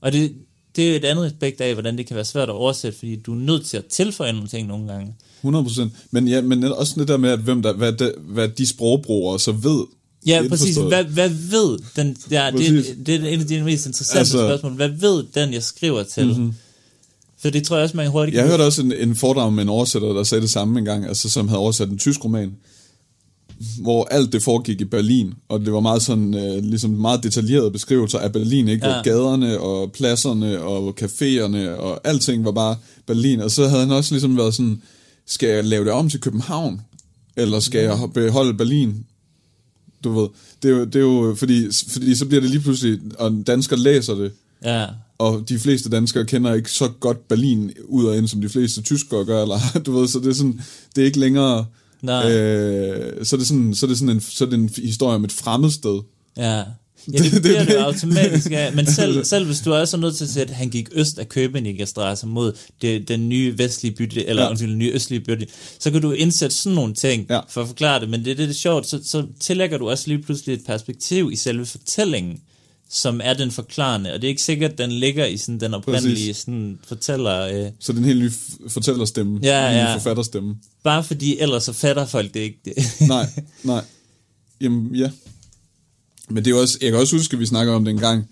[0.00, 0.34] Og det,
[0.78, 3.16] det er jo et andet aspekt af, hvordan det kan være svært at oversætte, fordi
[3.16, 5.14] du er nødt til at tilføje nogle ting nogle gange.
[5.44, 5.82] 100%.
[6.10, 9.40] Men, ja, men også det der med, at hvem der, hvad, de, hvad de sprogbrugere
[9.40, 9.84] så ved.
[10.26, 10.76] Ja, præcis.
[10.76, 12.16] Hvad, hvad ved den?
[12.30, 12.86] Ja, Præcis.
[12.86, 14.72] det, det er en af de mest interessante Altså- spørgsmål.
[14.72, 16.26] Hvad ved den, jeg skriver til?
[16.26, 16.52] Mm-hmm.
[17.42, 19.68] For det tror jeg også, man hurtigt Jeg hørte også en, en foredrag med en
[19.68, 22.52] oversætter, der sagde det samme en gang, altså som havde oversat en tysk roman,
[23.80, 27.70] hvor alt det foregik i Berlin, og det var meget sådan, øh, ligesom meget detaljerede
[27.70, 28.86] beskrivelser af Berlin, ikke?
[28.86, 28.96] Ja.
[28.96, 29.02] Ja.
[29.02, 34.14] Gaderne og pladserne og caféerne og alting var bare Berlin, og så havde han også
[34.14, 34.82] ligesom været sådan,
[35.26, 36.80] skal jeg lave det om til København?
[37.36, 39.04] Eller skal jeg beholde Berlin?
[40.04, 40.28] Du ved,
[40.62, 43.78] det er jo, det er jo fordi, fordi så bliver det lige pludselig, og danskere
[43.78, 44.32] læser det,
[44.64, 44.86] Ja,
[45.18, 48.82] og de fleste danskere kender ikke så godt Berlin ud og ind, som de fleste
[48.82, 50.60] tyskere gør, eller du ved, så det er sådan,
[50.96, 51.66] det er ikke længere,
[52.02, 52.30] Nej.
[52.32, 55.14] øh, så er det sådan, så er det sådan en, så er det en historie
[55.14, 56.00] om et fremmed sted.
[56.36, 56.62] ja.
[57.12, 58.72] Ja, det, det bliver det jo automatisk af.
[58.74, 61.18] Men selv, selv hvis du er så nødt til at sætte, at han gik øst
[61.18, 64.46] af Köpenickstraße mod det, den nye vestlige bydel, eller Ja.
[64.46, 64.50] ja.
[64.50, 65.46] undskyld, den nye østlige bydel,
[65.78, 67.40] så kan du indsætte sådan nogle ting Ja.
[67.48, 68.08] for at forklare det.
[68.08, 71.30] Men det, det er det sjovt, så, så tillægger du også lige pludselig et perspektiv
[71.32, 72.40] i selve fortællingen,
[72.90, 74.12] som er den forklarende.
[74.12, 77.40] Og det er ikke sikkert, at den ligger i sådan den oprindelige sådan, fortæller...
[77.40, 79.94] Øh, Så det er en helt ny f- fortællerstemme, Ja, en ja.
[79.94, 80.56] forfatterstemme.
[80.82, 82.60] bare fordi ellers så fatter folk det ikke.
[83.08, 83.26] Nej,
[83.64, 83.84] nej.
[84.60, 85.10] Jamen, ja.
[86.30, 88.24] Men det er også, jeg kan også huske, at vi snakker om dengang,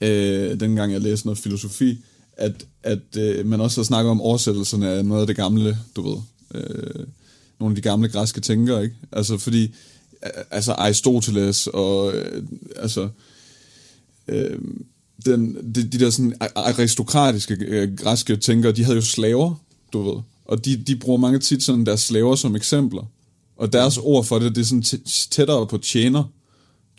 [0.00, 1.98] øh, dengang jeg læste noget filosofi,
[2.36, 6.08] at, at øh, man også har snakket om oversættelserne af noget af det gamle, du
[6.08, 6.18] ved,
[6.54, 7.06] øh,
[7.60, 8.96] nogle af de gamle græske tænkere, ikke?
[9.12, 9.74] Altså, fordi,
[10.50, 12.42] altså Aristoteles og, øh,
[12.76, 13.08] altså,
[14.28, 14.58] øh,
[15.26, 19.54] den, de, de der sådan aristokratiske øh, græske tænkere, de havde jo slaver,
[19.92, 20.22] du ved.
[20.44, 23.02] Og de, de bruger mange tit sådan deres slaver som eksempler.
[23.56, 26.24] Og deres ord for det, det er sådan tæ- tættere på tjener,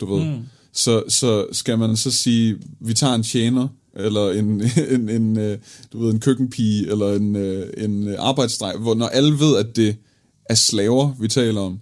[0.00, 0.24] du ved.
[0.24, 0.38] Mm.
[0.72, 4.62] Så, så skal man så sige, vi tager en tjener, eller en,
[4.94, 5.58] en, en, øh,
[5.92, 9.96] du ved, en køkkenpige, eller en, øh, en arbejdsdrej, hvor når alle ved, at det
[10.44, 11.80] er slaver, vi taler om.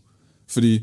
[0.48, 0.80] Fordi...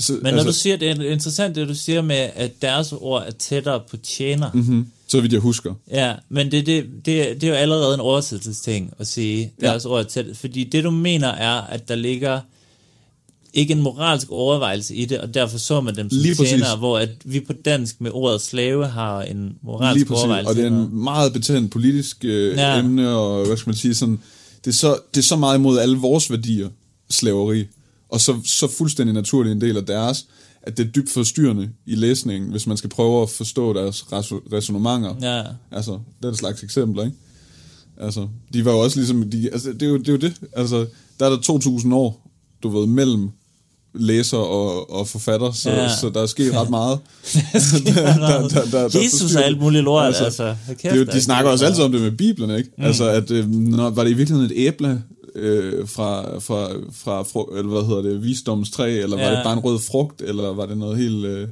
[0.00, 3.24] Så, Men når du siger, det er interessant, det du siger med, at deres ord
[3.26, 4.50] er tættere på tjener.
[4.54, 4.74] Mm-hmm.
[4.74, 5.74] mm, så vidt jeg husker.
[5.90, 9.90] Ja, men det, det, det, det er jo allerede en oversættelsesting at sige, deres ja.
[9.90, 10.26] ord er tæt.
[10.34, 12.40] Fordi det du mener er, at der ligger
[13.52, 16.48] ikke en moralsk overvejelse i det, og derfor så man dem som Lige præcis.
[16.48, 20.50] tjenere, hvor at vi på dansk med ordet slave har en moralsk Lige præcis, overvejelse.
[20.50, 22.78] og det er en meget betændt politisk øh, ja.
[22.78, 24.20] emne, og hvad skal man sige, sådan,
[24.64, 26.68] det, er så, det er så meget imod alle vores værdier,
[27.10, 27.64] slaveri,
[28.12, 30.26] og så, så fuldstændig naturlig en del af deres,
[30.62, 34.48] at det er dybt forstyrrende i læsningen, hvis man skal prøve at forstå deres reso-
[34.52, 35.14] resonementer.
[35.22, 35.42] Ja.
[35.72, 37.16] Altså, den slags eksempler, ikke?
[38.00, 40.34] Altså, de var jo også ligesom, de, altså, det, er jo, det er jo det,
[40.56, 40.86] altså,
[41.20, 41.36] der er der
[41.82, 42.30] 2.000 år,
[42.62, 43.28] du ved, mellem
[43.94, 45.96] læser og, og forfatter, så, Ja.
[46.00, 46.98] så der er sket ret meget.
[47.86, 50.24] der, der- der- der Jesus og alt muligt lort, altså.
[50.24, 52.70] Altså, altså kæft, det er de er snakker også altid om det med Bibelen, ikke?
[52.78, 52.84] Mm.
[52.84, 55.02] Altså, at, øh, når, var det i virkeligheden et æble
[55.34, 59.30] øh, fra, fra, fra fru, eller hvad hedder det, visdoms træ, eller var Ja.
[59.36, 61.48] det bare en rød frugt, eller var det noget helt øh,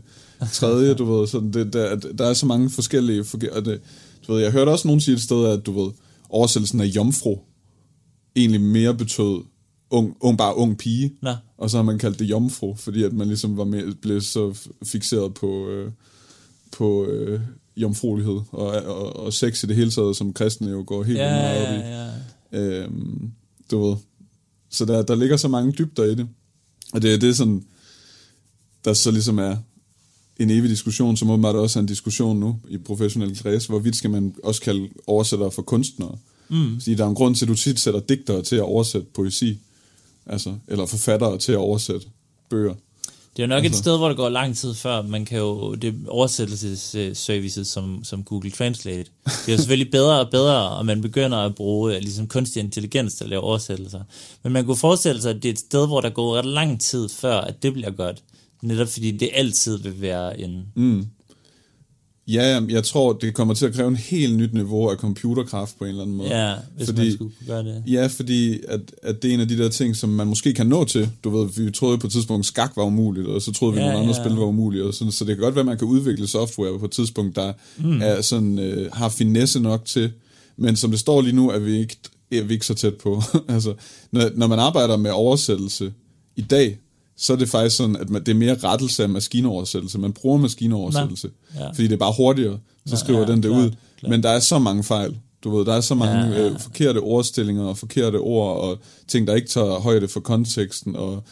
[0.52, 3.80] tredje, du ved, sådan det, der, der er så mange forskellige, og det,
[4.26, 5.90] du ved, jeg hørte også nogen sige et sted, at du ved,
[6.28, 7.38] oversættelsen af jomfru
[8.36, 9.40] egentlig mere betød
[9.90, 11.30] ung, ung, bare ung pige, Nå.
[11.58, 14.54] og så har man kaldt det jomfru, fordi at man ligesom var med, blev så
[14.84, 15.90] fixeret på, øh,
[16.72, 17.40] på øh,
[17.76, 21.30] jomfruelighed og, og, og sex i det hele taget, som kristne jo går helt Ja,
[21.32, 21.76] meget op i.
[21.76, 22.04] ja,
[22.52, 22.82] ja.
[22.82, 23.30] Øhm,
[23.70, 23.96] du ved.
[24.70, 26.28] Så der, der ligger så mange dybder i det.
[26.92, 27.64] Og det er det sådan,
[28.84, 29.56] der så ligesom er
[30.38, 34.10] en evig diskussion, som åbenbart også er en diskussion nu i professionelle kreds, hvorvidt skal
[34.10, 36.18] man også kalde oversættere for kunstnere.
[36.48, 36.80] Mm.
[36.80, 39.58] Fordi der er en grund til, at du tit sætter digtere til at oversætte poesi,
[40.26, 42.06] altså, eller forfattere til at oversætte
[42.50, 42.74] bøger.
[43.38, 43.78] Det er jo nok Altså.
[43.78, 48.24] et sted, hvor det går lang tid før, man kan jo, det oversættelsesservices som, som
[48.24, 52.00] Google Translate, det er jo selvfølgelig bedre og bedre, og man begynder at bruge øh,
[52.00, 54.00] ligesom kunstig intelligens til at lave oversættelser.
[54.42, 56.80] Men man kunne forestille sig, at det er et sted, hvor der går ret lang
[56.80, 58.22] tid før, at det bliver godt.
[58.62, 60.66] Netop fordi det altid vil være en...
[60.74, 61.06] Mm.
[62.28, 65.84] Ja, jeg tror, det kommer til at kræve en helt nyt niveau af computerkraft på
[65.84, 66.28] en eller anden måde.
[66.46, 67.82] Ja, hvis Fordi- man skulle gøre det.
[67.86, 70.66] Ja, fordi at, at det er en af de der ting, som man måske kan
[70.66, 71.10] nå til.
[71.24, 73.86] Du ved, vi troede på et tidspunkt, skak var umuligt, og så troede vi, Ja,
[73.86, 74.22] nogle andre ja.
[74.24, 74.84] spil var umulige.
[74.84, 77.36] Og sådan, så det kan godt være, at man kan udvikle software på et tidspunkt,
[77.36, 78.02] der mm.
[78.02, 80.10] er sådan, øh, har finesse nok til.
[80.56, 81.96] Men som det står lige nu, er vi ikke,
[82.32, 83.22] er vi ikke så tæt på.
[83.48, 83.74] altså,
[84.12, 85.92] når, når man arbejder med oversættelse
[86.36, 86.78] i dag,
[87.18, 89.98] så er det faktisk sådan, at man, det er mere rettelse af maskinoversættelse.
[89.98, 91.68] Man bruger maskinoversættelse, ja.
[91.68, 92.58] fordi det er bare hurtigere.
[92.86, 93.70] Så skriver ja, den det klart, ud.
[93.98, 94.10] klart.
[94.10, 95.18] Men der er så mange fejl.
[95.44, 96.50] Du ved, der er så mange Ja, ja, ja.
[96.50, 101.22] Øh, forkerte ordstillinger og forkerte ord og ting, der ikke tager højde for konteksten og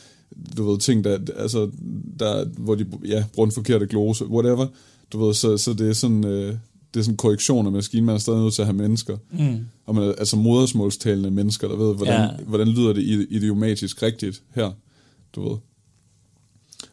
[0.56, 1.70] du ved, ting, der, altså,
[2.18, 4.66] der, hvor de ja, bruger den forkerte glose, whatever.
[5.12, 6.54] Du ved, så, så det er sådan, øh,
[6.94, 9.16] det er sådan korrektion af maskinen, man er stadig nødt til at have mennesker.
[9.32, 9.66] Mm.
[9.86, 12.44] Og man, altså modersmålstalende mennesker, der ved, hvordan, Ja.
[12.46, 14.70] hvordan lyder det idiomatisk rigtigt her,
[15.34, 15.56] du ved.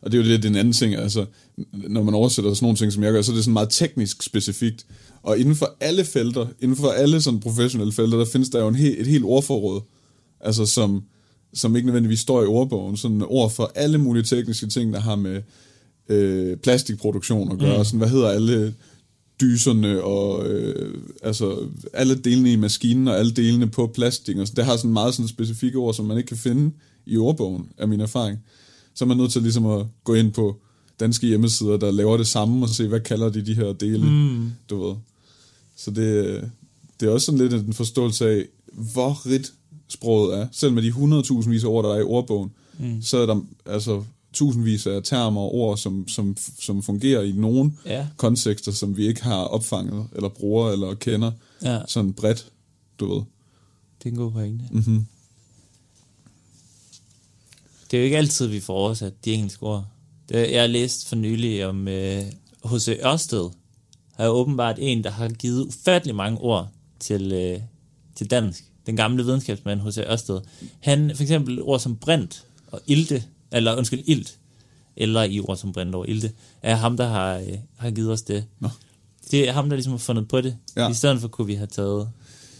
[0.03, 1.25] Og det er jo det, den anden ting, altså,
[1.71, 4.23] når man oversætter sådan nogle ting, som jeg gør, så er det sådan meget teknisk
[4.23, 4.85] specifikt.
[5.23, 8.67] Og inden for alle felter, inden for alle sådan professionelle felter, der findes der jo
[8.67, 9.81] en he, et helt ordforråd,
[10.39, 11.03] altså som,
[11.53, 15.15] som ikke nødvendigvis står i ordbogen, sådan ord for alle mulige tekniske ting, der har
[15.15, 15.41] med
[16.09, 17.83] øh, plastikproduktion at gøre, mm.
[17.83, 18.73] sådan, hvad hedder alle
[19.41, 21.57] dyserne og øh, altså
[21.93, 24.37] alle delene i maskinen og alle delene på plastik.
[24.37, 26.71] Og så, det har sådan meget sådan specifikke ord, som man ikke kan finde
[27.05, 28.39] i ordbogen, af min erfaring.
[28.95, 30.55] Så er man nødt til ligesom at gå ind på
[30.99, 34.51] danske hjemmesider, der laver det samme, og se, hvad kalder de de her dele, mm.
[34.69, 34.95] du ved.
[35.75, 36.51] Så det,
[36.99, 38.45] det er også sådan lidt en forståelse af,
[38.93, 39.53] hvor rigt
[39.87, 40.47] sproget er.
[40.51, 40.89] Selv med de
[41.41, 43.01] 100.000 vis af ord, der er i ordbogen, mm.
[43.01, 47.71] så er der altså tusindvis af termer og ord, som, som, som fungerer i nogle
[47.85, 48.07] Ja.
[48.17, 51.31] kontekster, som vi ikke har opfanget, eller bruger, eller kender
[51.63, 52.45] Ja, sådan bredt,
[52.99, 53.21] du ved.
[54.03, 54.65] det er en god pointe.
[54.71, 55.05] Mm-hmm.
[57.93, 59.85] Det er jo ikke altid, vi får oversat de engelske ord.
[60.29, 62.23] Det, jeg har læst for nylig om øh,
[62.65, 62.87] H.C.
[63.05, 63.49] Ørsted.
[64.17, 66.69] Er åbenbart en, der har givet ufattelig mange ord
[66.99, 67.59] til, øh,
[68.15, 68.63] til dansk.
[68.85, 69.97] Den gamle videnskabsmand H.C.
[69.97, 70.41] Ørsted.
[70.79, 74.37] Han, for eksempel ord som brint og ilte, eller undskyld, ilt,
[74.97, 76.31] eller i ord som brint og ilte,
[76.61, 78.45] er ham, der har, øh, har givet os det.
[78.59, 78.69] Nå.
[79.31, 80.57] Det er ham, der ligesom har fundet på det.
[80.75, 80.89] Ja.
[80.89, 82.09] I stedet for kunne vi have taget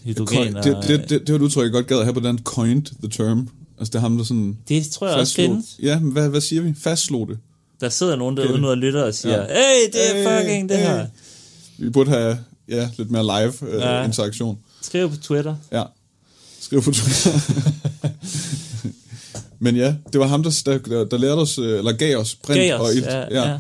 [0.04, 2.20] hydrogen Coin, det, det, det, det var et udtryk, jeg godt gad at have på
[2.20, 3.50] den coined the term.
[3.84, 5.80] Altså det er ham, der sådan det tror jeg også findes.
[5.84, 6.74] Ja, men hvad, hvad siger vi?
[6.84, 7.38] Fastslog det.
[7.82, 9.48] Der sidder nogen derude nu og lytter og siger, Ja.
[9.48, 10.86] hey, det er Hey, fucking det hey.
[10.86, 11.08] her.
[11.78, 12.38] Vi burde have
[12.70, 13.98] ja, lidt mere live øh, Ja.
[14.00, 14.06] ja.
[14.06, 14.58] interaktion.
[14.82, 15.56] Skriv på Twitter.
[15.72, 15.84] Ja.
[16.60, 17.40] Skriv på Twitter.
[19.60, 22.58] Men ja, det var ham, der, der, der lærte os, øh, eller gav os print
[22.60, 23.06] Gav os, og ilt.
[23.06, 23.60] ja, ja.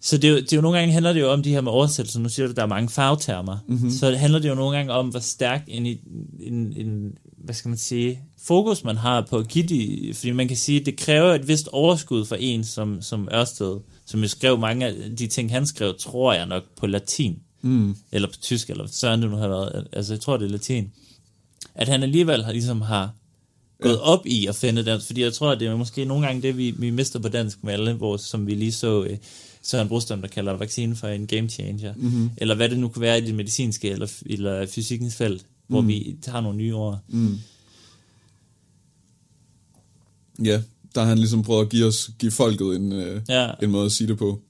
[0.00, 1.60] Så det er, jo, det er jo nogle gange handler det jo om de her
[1.60, 2.20] med oversættelser.
[2.20, 3.56] Nu siger du, der er mange fagtermer.
[3.66, 3.74] Mhm.
[3.76, 3.90] Mm-hmm.
[3.90, 5.98] Så det handler det jo nogle gange om, hvor stærk en, en,
[6.76, 7.12] en,
[7.44, 10.80] hvad skal man sige, fokus man har på at give de, fordi man kan sige,
[10.80, 14.94] det kræver et vist overskud for en som, som Ørsted, som jo skrev mange af
[15.18, 17.96] de ting, han skrev, tror jeg nok på latin, Mm.
[18.12, 20.92] eller på tysk, eller søren det nu har været, altså jeg tror det er latin,
[21.74, 23.14] at han alligevel har ligesom har
[23.82, 26.42] gået op i at finde dansk, fordi jeg tror, at det er måske nogle gange
[26.42, 29.16] det, vi, vi mister på dansk med alle, vores, som vi lige så øh,
[29.62, 32.30] Søren Brostrøm, der kalder vaccinen for en game changer, mm-hmm.
[32.36, 35.88] eller hvad det nu kan være i det medicinske eller, eller fysikkens felt, hvor Mm.
[35.88, 36.98] vi tager nogle nye ord.
[37.08, 37.38] Mm.
[40.44, 40.62] Ja,
[40.94, 43.50] der har han ligesom prøvet at give, os, give folket en, øh, Ja.
[43.62, 44.40] en måde at sige det på.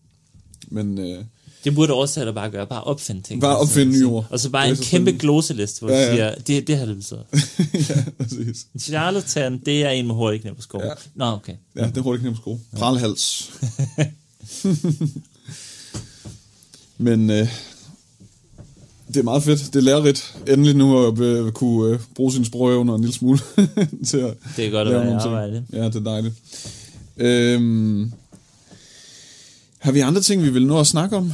[0.69, 1.25] Men øh,
[1.65, 3.41] Det burde oversætter bare gøre, bare opfinde ting.
[3.41, 4.27] Bare opfinde nye ord.
[4.31, 6.97] Og så bare en så kæmpe gloseliste, hvor Ja, ja, siger, det, det har det
[6.97, 7.23] betyder.
[7.89, 8.67] ja, præcis.
[8.81, 10.83] Charlatan, det er en med hurtigt knæp på skov.
[10.85, 10.91] Ja.
[11.15, 11.55] Nå, okay.
[11.77, 12.61] Ja, det er hurtigt knæmt skrue.
[12.77, 13.51] Pralhals.
[16.99, 17.49] Men øh,
[19.09, 19.61] det er meget fedt.
[19.67, 20.37] Det er lærerigt.
[20.49, 23.39] Endelig nu at øh, kunne øh, bruge sine sprogevner en lille smule
[24.07, 25.65] til at Det er godt at være arbejde.
[25.73, 26.35] Ja, det er dejligt.
[27.17, 28.13] Øhm,
[29.79, 31.33] har vi andre ting, vi vil nå at snakke om?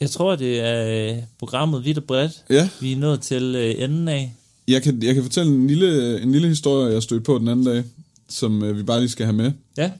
[0.00, 2.32] Jeg tror, det er øh, programmet vidt og bredt.
[2.50, 4.34] Ja, Vi er nået til øh, enden af.
[4.68, 7.66] jeg kan, jeg kan fortælle en lille, en lille historie, jeg stødte på den anden
[7.66, 7.84] dag,
[8.28, 9.52] som øh, vi bare lige skal have med.
[9.76, 9.90] Ja,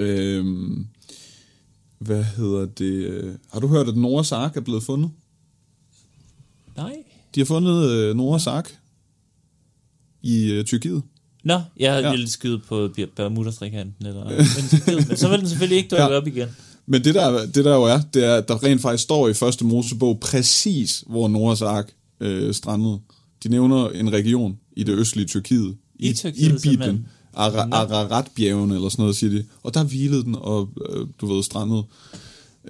[0.00, 0.86] Øhm,
[1.98, 3.36] hvad hedder det?
[3.52, 5.10] Har du hørt, at Noras Ark er blevet fundet?
[6.78, 6.94] Nej.
[7.34, 8.78] De har fundet øh, Noras Ark
[10.22, 11.02] i øh, Tyrkiet.
[11.44, 11.98] Nå, jeg Ja.
[11.98, 12.10] ja.
[12.10, 14.24] ville skyde på Bermuda-trikanten, eller
[15.08, 16.16] men, så vil den selvfølgelig ikke dukke Ja.
[16.16, 16.48] op igen.
[16.86, 19.34] Men det der, det der jo er, det er, at der rent faktisk står i
[19.34, 22.98] første Mosebog præcis, hvor Noras Ark øh, strandede.
[23.42, 25.76] De nævner en region i det østlige Tyrkiet.
[25.98, 26.58] I I Tyrkiet, Bibelen.
[26.60, 27.06] simpelthen.
[27.36, 27.76] Ara- Nå.
[27.76, 29.44] Ararat-bjergene, eller sådan noget, siger de.
[29.62, 31.82] Og der hvilede den, og øh, du ved, strandede.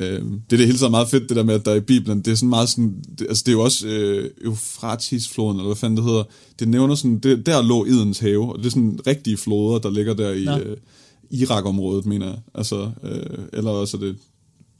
[0.01, 2.21] Øh, det er det hele taget meget fedt, det der med, at der i Bibelen,
[2.21, 5.77] det er sådan meget sådan, det, altså det er jo også øh, Eufratisfloden, eller hvad
[5.77, 6.25] fanden det hedder,
[6.59, 9.91] det nævner sådan, det, der lå Edens have, og det er sådan rigtige floder, der
[9.91, 10.59] ligger der i Nå.
[10.59, 10.77] øh,
[11.31, 12.39] Irak-området, mener jeg.
[12.55, 14.17] Altså, øh, eller også er det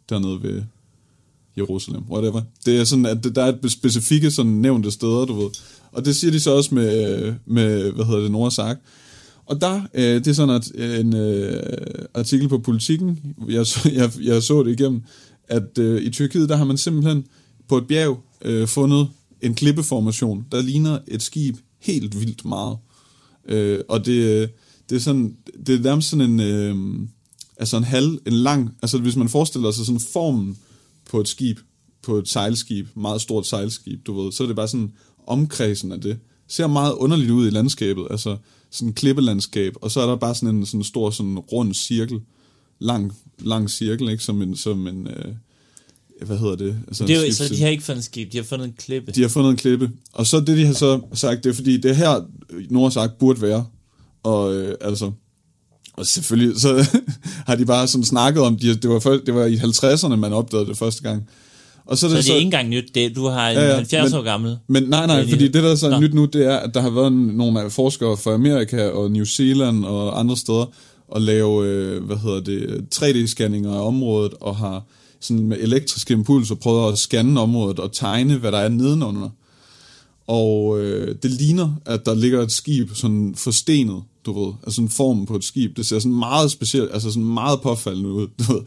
[0.09, 0.63] dernede ved
[1.57, 2.43] Jerusalem, whatever.
[2.67, 5.51] Det er sådan, at der er et specifikke sådan nævnte steder, du ved.
[5.93, 8.79] Og det siger de så også med, øh, med hvad hedder det, Noras Ark.
[9.49, 11.63] Og der, øh, det er sådan at øh, en øh,
[12.15, 13.67] artikel på Politiken, jeg,
[14.01, 15.03] jeg, jeg så det igennem,
[15.49, 17.25] at øh, i Tyrkiet, der har man simpelthen
[17.69, 19.09] på et bjerg øh, fundet
[19.41, 22.77] en klippeformation, der ligner et skib helt vildt meget.
[23.49, 24.49] Øh, og det, øh,
[24.91, 25.37] det er sådan,
[25.67, 27.09] det er nærmest sådan en, øh,
[27.57, 30.59] altså en halv, en lang, altså hvis man forestiller sig sådan formen
[31.11, 31.59] på et skib,
[32.03, 34.93] på et sejlskib, meget stort sejlskib, du ved, så er det bare sådan
[35.27, 36.19] omkredsen af det.
[36.49, 38.37] Ser meget underligt ud i landskabet, altså
[38.71, 42.21] sådan klippelandskab, og så er der bare sådan en sådan stor sådan rund cirkel,
[42.79, 45.35] lang, lang cirkel, ikke, som en, som en øh,
[46.27, 46.79] hvad hedder det?
[46.89, 49.13] Altså Det er jo, så de har ikke fundet skib, de har fundet en klippe.
[49.13, 49.91] de har fundet en klippe.
[50.13, 52.21] Og så det, de har så sagt, det er fordi, det er her,
[52.71, 53.67] Nora sagt, burde være.
[54.23, 55.13] Og øh, altså,
[55.93, 57.01] og selvfølgelig, så
[57.47, 60.67] har de bare sådan snakket om, de, det, var det var i 50'erne, man opdagede
[60.67, 61.29] det første gang.
[61.89, 62.95] Og så, er så det det er ikke engang nyt.
[62.95, 64.57] Det, du har en Ja, ja, ja, ja, 70 men- år gammel.
[64.69, 66.01] men nej, nej, fordi det, der er så nå.
[66.01, 69.25] nyt nu, det er, at der har været nogle af forskere fra Amerika og New
[69.25, 70.65] Zealand og andre steder
[71.09, 74.83] og lave, øh, hvad hedder det, 3D-scanninger af området og har
[75.21, 79.29] sådan med elektriske impulser prøvet at scanne området og tegne, hvad der er nedenunder.
[80.27, 84.89] Og øh, det ligner, at der ligger et skib sådan forstenet, du ved, altså en
[84.89, 85.77] form på et skib.
[85.77, 88.61] Det ser sådan meget specielt, altså sådan meget påfaldende ud, du ved.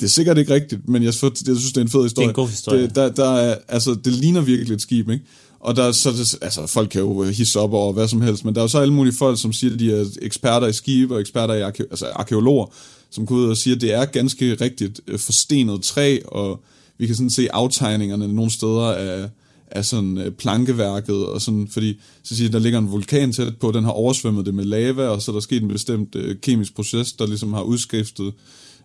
[0.00, 2.32] Det er sikkert ikke rigtigt, men jeg, synes, jeg synes, det er en fed historie.
[2.32, 2.82] god historie.
[2.82, 5.24] Det, der, der er, altså, det ligner virkelig et skib, ikke?
[5.60, 8.44] Og der, er så, det, altså, folk kan jo hisse op over hvad som helst,
[8.44, 10.72] men der er jo så alle mulige folk, som siger, at de er eksperter i
[10.72, 12.66] skibe og eksperter i arke, altså, arkeologer,
[13.10, 16.60] som går ud og siger, at det er ganske rigtigt øh, forstenet træ, og
[16.98, 19.28] vi kan sådan se aftegningerne nogle steder af,
[19.70, 23.56] af sådan øh, plankeværket, og sådan, fordi så siger de, der ligger en vulkan tæt
[23.56, 26.36] på, den har oversvømmet det med lava, og så er der sket en bestemt øh,
[26.42, 28.32] kemisk proces, der ligesom har udskiftet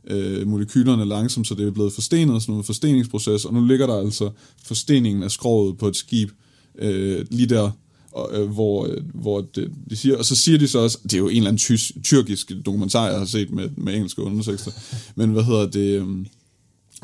[0.08, 3.98] øh, molekylerne langsomt, så det er blevet forstenet, sådan en forsteningsproces, og nu ligger der
[4.00, 4.30] altså
[4.66, 6.30] forsteningen af skroget på et skib,
[6.78, 7.72] øh, lige der,
[8.12, 11.14] og, øh, hvor, øh, hvor det, de siger, og så siger de så også, det
[11.14, 14.72] er jo en eller anden tys, tyrkisk dokumentar, jeg har set med, med engelske undersøgelser,
[15.16, 16.08] men hvad hedder det, øh,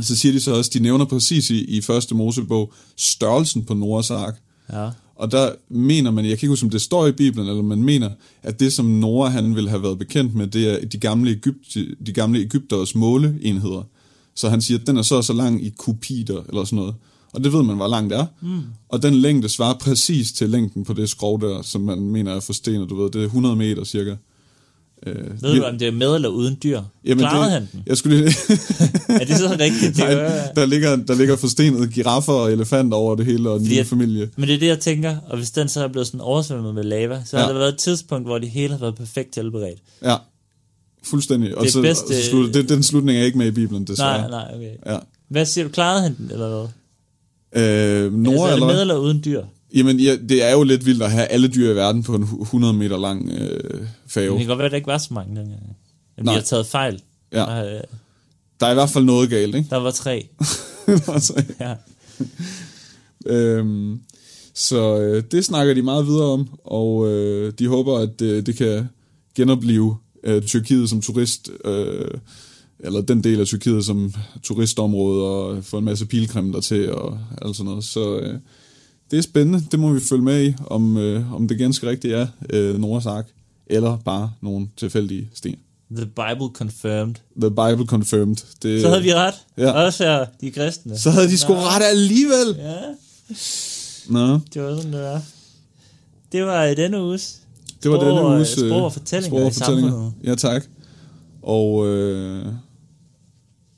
[0.02, 4.12] så siger de så også, de nævner præcis i, i første Mosebog, størrelsen på Noras
[4.12, 4.36] ark,
[4.74, 7.64] Ja og der mener man, jeg kan ikke huske, om det står i Bibelen, eller
[7.64, 8.10] man mener,
[8.44, 11.78] at det, som Nora han ville have været bekendt med, det er de gamle, Egypt,
[12.06, 13.88] de gamle Ægypteres måleenheder.
[14.36, 16.96] Så han siger, at den er så og så lang i kubiter, eller sådan noget.
[17.34, 18.26] Og det ved man, hvor langt det er.
[18.42, 18.62] Mm.
[18.90, 22.40] Og den længde svarer præcis til længden på det skrov der, som man mener er
[22.40, 23.12] forstenet, du ved.
[23.12, 24.16] Det er 100 meter cirka.
[25.06, 26.82] Øh, Ved du, om det er med eller uden dyr?
[27.06, 27.84] Jamen, Klarede det, han den?
[27.88, 28.28] Jeg skulle lige...
[29.22, 29.96] Er det så rigtigt?
[29.96, 33.58] Det Nej, er, der, ligger, der ligger forstenet giraffer og elefanter over det hele, og
[33.58, 34.30] en lille familie.
[34.38, 35.16] men det er det, jeg tænker.
[35.30, 37.44] Og hvis den så er blevet sådan oversvømmet med lava, så ja.
[37.44, 39.80] Har der været et tidspunkt, hvor det hele har været perfekt tilberedt.
[40.04, 40.16] Ja,
[41.04, 41.58] fuldstændig.
[41.58, 43.88] Og Det så, bedste- og så slut, det, den slutning er ikke med i Bibelen,
[43.88, 44.18] desværre.
[44.18, 44.94] Nej, nej, okay.
[44.94, 44.98] Ja.
[45.30, 45.70] Hvad siger du?
[45.72, 46.68] Klarede han den, eller hvad?
[47.64, 48.82] Øh, Nora, altså, er det eller med hvad?
[48.82, 49.44] eller uden dyr?
[49.76, 52.24] Jamen, ja, det er jo lidt vildt at have alle dyr i verden på en
[52.24, 53.50] hu- 100 meter lang øh,
[53.80, 54.38] Det fave.
[54.38, 55.62] kan godt være, at der ikke var så mange dengang.
[56.18, 56.34] Men de Nej.
[56.34, 57.02] har taget fejl.
[57.32, 57.38] Ja.
[57.40, 57.82] Der, øh,
[58.60, 59.70] Der er i hvert fald noget galt, ikke?
[59.70, 60.28] der var tre.
[61.14, 61.74] Altså, Ja.
[63.34, 64.00] øhm,
[64.54, 68.56] så øh, det snakker de meget videre om, og øh, de håber, at øh, det
[68.58, 68.90] kan
[69.36, 72.08] genopleve øh, Tyrkiet som turist, øh,
[72.80, 74.14] eller den del af Tyrkiet som
[74.44, 77.84] turistområde, og få en masse pilgrim der til, og alt sådan noget.
[77.84, 78.40] Så øh,
[79.12, 82.14] det er spændende, det må vi følge med i, om, øh, om det ganske rigtigt
[82.14, 83.28] er øh, Noras ark,
[83.68, 85.56] eller bare nogle tilfældige sten.
[85.96, 87.16] The Bible confirmed.
[87.42, 88.36] The Bible confirmed.
[88.64, 89.34] Det, Så havde vi ret.
[89.58, 89.72] Ja.
[89.72, 90.98] Også her, de kristne.
[90.98, 92.56] så havde de sgu ret alligevel.
[92.58, 92.76] Ja,
[94.10, 95.22] Nå, det var sådan, det var.
[96.32, 97.42] Det var i denne uges.
[97.84, 99.92] det var denne og- uges Sprog og øh, fortællinger sprog og i fortællinger.
[99.92, 100.14] samfundet.
[100.24, 100.64] Ja, tak.
[101.42, 102.46] Og øh,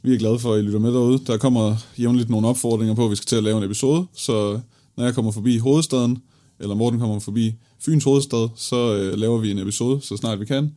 [0.04, 1.20] vi er glade for, at I lytter med derude.
[1.28, 4.06] Der kommer jævnligt nogle opfordringer på, at vi skal til at lave en episode.
[4.16, 4.60] Så
[4.98, 6.18] når jeg kommer forbi hovedstaden,
[6.60, 10.46] eller Morten kommer forbi Fyns hovedstad, så øh, laver vi en episode, så snart vi
[10.46, 10.72] kan.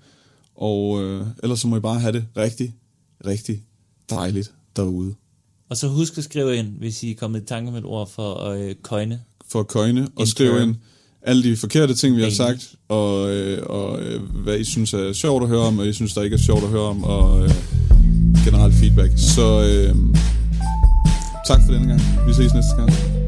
[0.55, 2.75] Og øh, ellers så må I bare have det rigtig,
[3.27, 3.63] rigtig
[4.11, 5.15] dejligt derude.
[5.69, 8.11] Og så husk at skrive ind, hvis I er kommet i tanke med et ord
[8.11, 9.21] for at øh, køjne.
[9.49, 10.77] for at køjne og skrive ind
[11.23, 15.13] alle de forkerte ting, vi har sagt, og, øh, og øh, hvad I synes er
[15.13, 17.43] sjovt at høre om, og I synes, der ikke er sjovt at høre om, og
[17.45, 17.51] øh,
[18.45, 19.13] generelt feedback.
[19.17, 19.97] Så øh,
[21.47, 22.01] tak for denne gang.
[22.27, 23.20] Vi ses næste gang.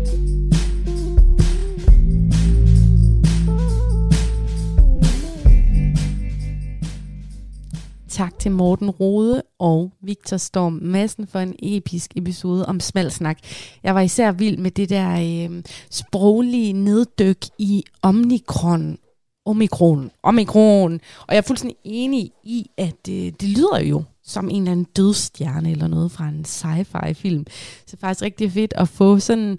[8.12, 13.38] Tak til Morten Rode og Victor Storm Madsen for en episk episode om smalsnak.
[13.82, 18.98] Jeg var især vild med det der øh, sproglige neddyk i omikron.
[19.46, 20.10] Omikron.
[20.22, 21.00] Omikron.
[21.20, 24.86] Og jeg er fuldstændig enig i, at øh, det lyder jo som en eller anden
[24.96, 27.46] dødstjerne eller noget fra en sci-fi film.
[27.86, 29.58] Så det er faktisk rigtig fedt at få sådan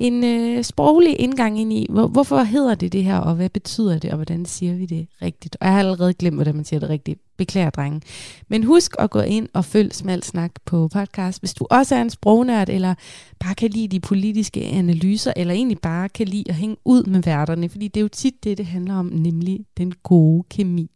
[0.00, 3.98] en øh, sproglig indgang ind i, hvor, hvorfor hedder det det her, og hvad betyder
[3.98, 5.56] det, og hvordan siger vi det rigtigt.
[5.60, 7.20] Og jeg har allerede glemt, hvordan man siger det rigtigt.
[7.36, 8.00] Beklager, drenge.
[8.48, 12.02] Men husk at gå ind og følg Smalt Snak på podcast, hvis du også er
[12.02, 12.94] en sprognørd, eller
[13.40, 17.22] bare kan lide de politiske analyser, eller egentlig bare kan lide at hænge ud med
[17.22, 20.90] værterne, fordi det er jo tit det, det handler om, nemlig den gode kemi.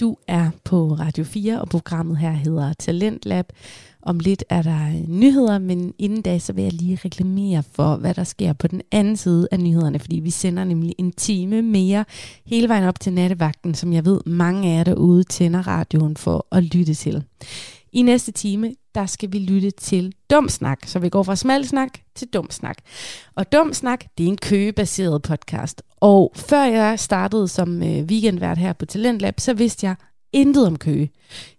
[0.00, 3.46] Du er på Radio 4, og programmet her hedder Talentlab.
[4.02, 7.96] Om lidt er der øh, nyheder, men inden da, så vil jeg lige reklamere for,
[7.96, 11.62] hvad der sker på den anden side af nyhederne, fordi vi sender nemlig en time
[11.62, 12.04] mere
[12.46, 16.46] hele vejen op til nattevagten, som jeg ved, mange af jer derude tænder radioen for
[16.52, 17.24] at lytte til.
[17.92, 22.28] I næste time, der skal vi lytte til Dumsnak, så vi går fra smalsnak til
[22.28, 22.76] Dumsnak.
[23.34, 25.82] Og Dumsnak, det er en køgebaseret podcast.
[26.00, 29.96] Og før jeg startede som øh, weekendvært her på Talentlab, så vidste jeg
[30.32, 31.10] intet om Køge.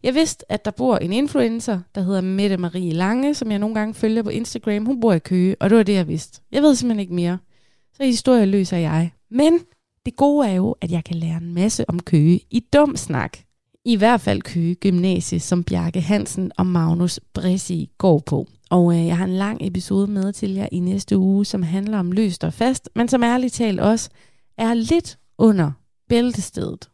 [0.03, 3.75] Jeg vidste, at der bor en influencer, der hedder Mette Marie Lange, som jeg nogle
[3.75, 4.85] gange følger på Instagram.
[4.85, 6.41] Hun bor i Køge, og det var det, jeg vidste.
[6.51, 7.37] Jeg ved simpelthen ikke mere.
[7.93, 9.11] Så historieløs er jeg.
[9.31, 9.59] Men
[10.05, 13.37] det gode er jo, at jeg kan lære en masse om Køge i dum snak.
[13.85, 18.47] I hvert fald Køge Gymnasie, som Bjarke Hansen og Magnus Bressi går på.
[18.69, 21.99] Og øh, jeg har en lang episode med til jer i næste uge, som handler
[21.99, 24.09] om løst og fast, men som ærligt talt også
[24.57, 25.71] er lidt under
[26.09, 26.89] bæltestedet.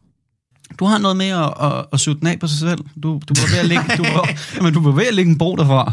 [0.78, 2.78] Du har noget med at, at, at suge den af på sig selv.
[3.02, 5.38] Du, du var ved at lægge, du var, jamen, du var ved at lægge en
[5.38, 5.92] bro derfra.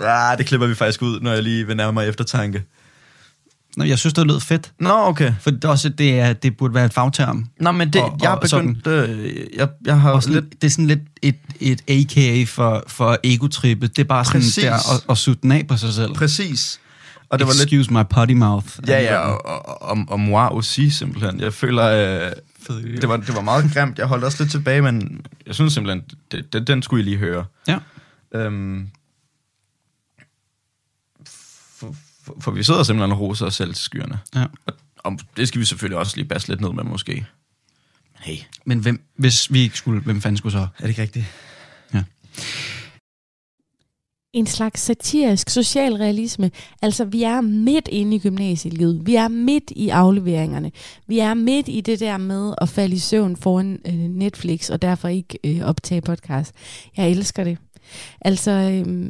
[0.00, 2.62] Ja, det klipper vi faktisk ud, når jeg lige vil nærme mig eftertanke.
[3.76, 4.72] Nå, jeg synes, det lød fedt.
[4.80, 5.32] Nå, okay.
[5.40, 7.46] For det, også, det, er, det burde være et fagterm.
[7.60, 8.74] Nå, men det, Og- jeg har og sådan.
[8.74, 9.10] begyndt...
[9.10, 10.62] Øh, jeg, jeg har sådan, lidt...
[10.62, 13.96] Det er sådan lidt et, et AKA for, for egotrippet.
[13.96, 14.64] Det er bare sådan Præcis.
[14.64, 16.14] der at, at suge den af på sig selv.
[16.14, 16.80] Præcis.
[17.28, 17.72] Og det var lidt...
[17.72, 18.68] Excuse my potty mouth.
[18.88, 21.40] Ja, ja, og, og, og, og moi aussi, simpelthen.
[21.40, 22.32] Jeg føler, øh,
[23.00, 23.98] det, var, det var meget grimt.
[23.98, 27.16] Jeg holdt også lidt tilbage, men jeg synes simpelthen, det, det, den skulle I lige
[27.16, 27.44] høre.
[27.68, 27.78] Ja.
[28.34, 28.88] Øhm,
[31.76, 34.18] for, for, for vi sidder simpelthen og roser os selv til skyerne.
[34.34, 34.44] ja.
[34.66, 37.12] Og, og det skal vi selvfølgelig også lige basse lidt ned med, måske.
[37.14, 37.24] Men
[38.20, 40.58] hey, Men hvem, hvis vi ikke skulle, hvem fanden skulle så?
[40.58, 41.24] er det ikke rigtigt?
[44.36, 46.50] En slags satirisk socialrealisme.
[46.82, 49.06] Altså, vi er midt inde i gymnasielivet.
[49.06, 50.72] Vi er midt i afleveringerne.
[51.06, 54.82] Vi er midt i det der med at falde i søvn foran øh, Netflix, og
[54.82, 56.54] derfor ikke øh, optage podcast.
[56.96, 57.58] Jeg elsker det.
[58.20, 59.08] Altså, øh,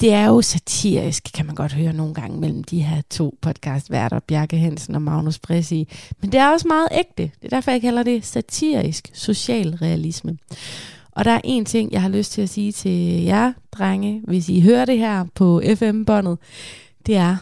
[0.00, 4.20] det er jo satirisk, kan man godt høre nogle gange, mellem de her to podcastværter,
[4.20, 5.88] Bjarke Hansen og Magnus Bressi.
[6.20, 7.22] Men det er også meget ægte.
[7.22, 10.38] Det er derfor, jeg kalder det satirisk socialrealisme.
[11.20, 14.48] Og der er en ting, jeg har lyst til at sige til jer, drenge, hvis
[14.48, 16.38] I hører det her på FM-båndet,
[17.06, 17.36] det er,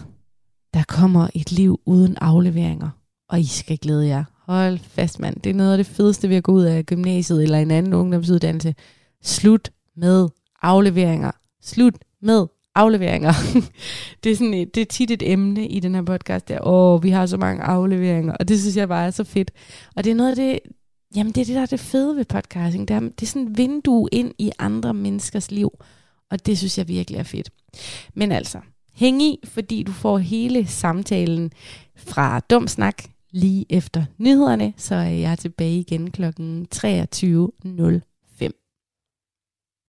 [0.74, 2.88] der kommer et liv uden afleveringer,
[3.28, 4.24] og I skal glæde jer.
[4.46, 5.40] Hold fast, mand.
[5.40, 7.94] Det er noget af det fedeste ved at gå ud af gymnasiet eller en anden
[7.94, 8.74] ungdomsuddannelse.
[9.22, 10.28] Slut med
[10.62, 11.30] afleveringer.
[11.62, 13.32] Slut med afleveringer.
[14.24, 17.02] det, er sådan, et- det er tit et emne i den her podcast, der, åh,
[17.02, 19.50] vi har så mange afleveringer, og det synes jeg bare er så fedt.
[19.96, 20.58] Og det er noget af det,
[21.16, 23.48] jamen det er det, der er det fede ved podcasting, det er, det er sådan
[23.48, 25.70] et vindue ind i andre menneskers liv,
[26.30, 27.50] og det synes jeg virkelig er fedt.
[28.14, 28.58] Men altså,
[28.92, 31.52] hæng i, fordi du får hele samtalen
[31.96, 36.24] fra Dum Snak lige efter nyhederne, så er jeg tilbage igen kl.
[36.24, 38.00] 23.05.